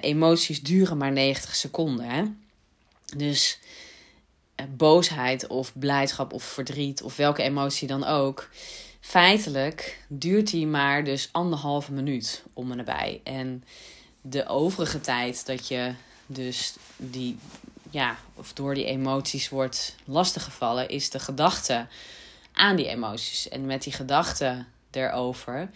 emoties 0.00 0.62
duren 0.62 0.96
maar 0.96 1.12
90 1.12 1.54
seconden. 1.54 2.06
Hè? 2.06 2.22
Dus 3.16 3.58
eh, 4.54 4.66
boosheid 4.76 5.46
of 5.46 5.72
blijdschap 5.78 6.32
of 6.32 6.42
verdriet 6.42 7.02
of 7.02 7.16
welke 7.16 7.42
emotie 7.42 7.88
dan 7.88 8.04
ook. 8.04 8.48
Feitelijk 9.00 10.04
duurt 10.08 10.50
die 10.50 10.66
maar 10.66 11.04
dus 11.04 11.28
anderhalve 11.32 11.92
minuut 11.92 12.42
om 12.52 12.70
en 12.70 12.76
nabij. 12.76 13.20
En 13.24 13.64
de 14.20 14.46
overige 14.46 15.00
tijd 15.00 15.46
dat 15.46 15.68
je 15.68 15.94
dus 16.26 16.74
die, 16.96 17.38
ja, 17.90 18.16
of 18.34 18.52
door 18.52 18.74
die 18.74 18.84
emoties 18.84 19.48
wordt 19.48 19.94
lastiggevallen, 20.04 20.88
is 20.88 21.10
de 21.10 21.18
gedachte 21.18 21.86
aan 22.52 22.76
die 22.76 22.88
emoties. 22.88 23.48
En 23.48 23.66
met 23.66 23.82
die 23.82 23.92
gedachte 23.92 24.64
erover, 24.90 25.70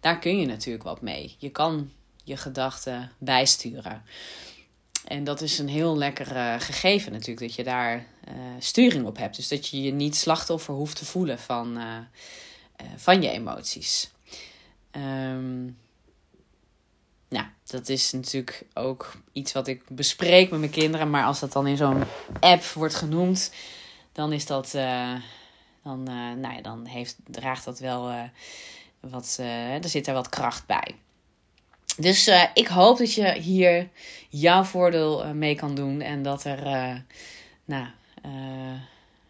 daar 0.00 0.18
kun 0.18 0.38
je 0.38 0.46
natuurlijk 0.46 0.84
wat 0.84 1.00
mee. 1.00 1.36
Je 1.38 1.50
kan 1.50 1.90
je 2.24 2.36
gedachten 2.36 3.12
bijsturen. 3.18 4.02
En 5.08 5.24
dat 5.24 5.40
is 5.40 5.58
een 5.58 5.68
heel 5.68 5.96
lekker 5.96 6.36
uh, 6.36 6.54
gegeven 6.58 7.12
natuurlijk, 7.12 7.46
dat 7.46 7.54
je 7.54 7.64
daar 7.64 7.96
uh, 7.96 8.34
sturing 8.58 9.06
op 9.06 9.16
hebt. 9.16 9.36
Dus 9.36 9.48
dat 9.48 9.68
je 9.68 9.82
je 9.82 9.92
niet 9.92 10.16
slachtoffer 10.16 10.74
hoeft 10.74 10.96
te 10.96 11.04
voelen 11.04 11.38
van, 11.38 11.76
uh, 11.76 11.96
van 12.96 13.22
je 13.22 13.30
emoties. 13.30 14.10
Um, 14.92 15.78
nou, 17.28 17.46
dat 17.66 17.88
is 17.88 18.12
natuurlijk 18.12 18.62
ook 18.74 19.12
iets 19.32 19.52
wat 19.52 19.66
ik 19.66 19.82
bespreek 19.88 20.50
met 20.50 20.58
mijn 20.58 20.70
kinderen. 20.70 21.10
Maar 21.10 21.24
als 21.24 21.40
dat 21.40 21.52
dan 21.52 21.66
in 21.66 21.76
zo'n 21.76 22.04
app 22.40 22.64
wordt 22.64 22.94
genoemd, 22.94 23.52
dan 24.12 24.32
is 24.32 24.46
dat. 24.46 24.70
dan, 25.82 26.02
nou 26.40 26.54
ja, 26.54 26.60
dan 26.62 26.86
heeft, 26.86 27.16
draagt 27.26 27.64
dat 27.64 27.78
wel 27.78 28.30
wat. 29.00 29.38
er 29.40 29.88
zit 29.88 30.06
er 30.06 30.14
wat 30.14 30.28
kracht 30.28 30.66
bij. 30.66 30.94
Dus 31.98 32.28
uh, 32.28 32.42
ik 32.54 32.66
hoop 32.66 32.98
dat 32.98 33.14
je 33.14 33.32
hier 33.32 33.88
jouw 34.28 34.64
voordeel 34.64 35.24
uh, 35.24 35.30
mee 35.30 35.54
kan 35.54 35.74
doen. 35.74 36.00
En 36.00 36.22
dat 36.22 36.44
er, 36.44 36.66
uh, 36.66 36.94
nou, 37.64 37.86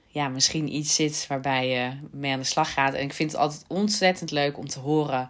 ja, 0.06 0.28
misschien 0.28 0.74
iets 0.74 0.94
zit 0.94 1.24
waarbij 1.28 1.68
je 1.68 1.90
mee 2.10 2.32
aan 2.32 2.38
de 2.38 2.44
slag 2.44 2.72
gaat. 2.72 2.94
En 2.94 3.02
ik 3.02 3.12
vind 3.12 3.32
het 3.32 3.40
altijd 3.40 3.64
ontzettend 3.66 4.30
leuk 4.30 4.58
om 4.58 4.68
te 4.68 4.78
horen 4.78 5.28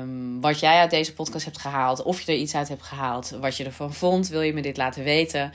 um, 0.00 0.40
wat 0.40 0.60
jij 0.60 0.78
uit 0.78 0.90
deze 0.90 1.14
podcast 1.14 1.44
hebt 1.44 1.60
gehaald. 1.60 2.02
Of 2.02 2.20
je 2.20 2.32
er 2.32 2.38
iets 2.38 2.54
uit 2.54 2.68
hebt 2.68 2.82
gehaald. 2.82 3.30
Wat 3.30 3.56
je 3.56 3.64
ervan 3.64 3.94
vond. 3.94 4.28
Wil 4.28 4.40
je 4.40 4.52
me 4.52 4.62
dit 4.62 4.76
laten 4.76 5.04
weten? 5.04 5.52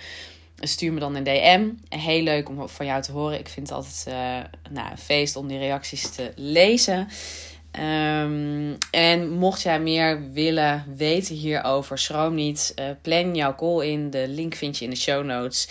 Stuur 0.60 0.94
me 0.94 1.00
dan 1.00 1.16
een 1.16 1.24
DM. 1.24 1.70
Heel 1.90 2.22
leuk 2.22 2.50
om 2.50 2.70
van 2.70 2.86
jou 2.86 3.02
te 3.02 3.12
horen. 3.12 3.40
Ik 3.40 3.50
vind 3.50 3.70
het 3.70 3.78
altijd 3.78 4.06
nou, 4.70 4.92
een 4.92 4.98
feest 4.98 5.36
om 5.36 5.48
die 5.48 5.58
reacties 5.58 6.10
te 6.10 6.32
lezen. 6.36 7.08
Um, 7.72 8.78
en 8.92 9.30
mocht 9.30 9.62
jij 9.62 9.80
meer 9.80 10.32
willen 10.32 10.86
weten 10.96 11.36
hierover, 11.36 11.98
schroom 11.98 12.36
niet. 12.36 12.74
Uh, 12.80 12.86
plan 13.02 13.36
jouw 13.36 13.56
call 13.56 13.88
in. 13.88 14.10
De 14.10 14.28
link 14.28 14.56
vind 14.56 14.78
je 14.78 14.84
in 14.84 14.90
de 14.90 14.96
show 14.96 15.26
notes. 15.26 15.70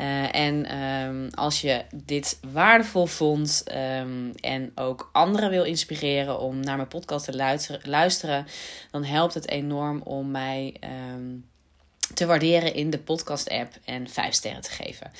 Uh, 0.00 0.34
en 0.34 0.78
um, 0.82 1.28
als 1.34 1.60
je 1.60 1.84
dit 1.94 2.38
waardevol 2.52 3.06
vond 3.06 3.64
um, 4.00 4.32
en 4.40 4.72
ook 4.74 5.10
anderen 5.12 5.50
wil 5.50 5.64
inspireren 5.64 6.40
om 6.40 6.60
naar 6.60 6.76
mijn 6.76 6.88
podcast 6.88 7.24
te 7.24 7.36
luisteren, 7.36 7.80
luisteren 7.84 8.46
dan 8.90 9.04
helpt 9.04 9.34
het 9.34 9.48
enorm 9.48 10.00
om 10.02 10.30
mij 10.30 10.74
te 12.14 12.26
waarderen 12.26 12.74
in 12.74 12.90
de 12.90 12.98
podcast-app 12.98 13.78
en 13.84 14.08
5 14.08 14.34
sterren 14.34 14.60
te 14.60 14.70
geven. 14.70 15.10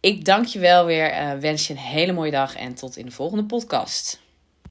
Ik 0.00 0.24
dank 0.24 0.46
je 0.46 0.58
wel 0.58 0.84
weer, 0.84 1.12
uh, 1.12 1.32
wens 1.32 1.66
je 1.66 1.72
een 1.72 1.78
hele 1.78 2.12
mooie 2.12 2.30
dag 2.30 2.56
en 2.56 2.74
tot 2.74 2.96
in 2.96 3.06
de 3.06 3.12
volgende 3.12 3.44
podcast. 3.44 4.21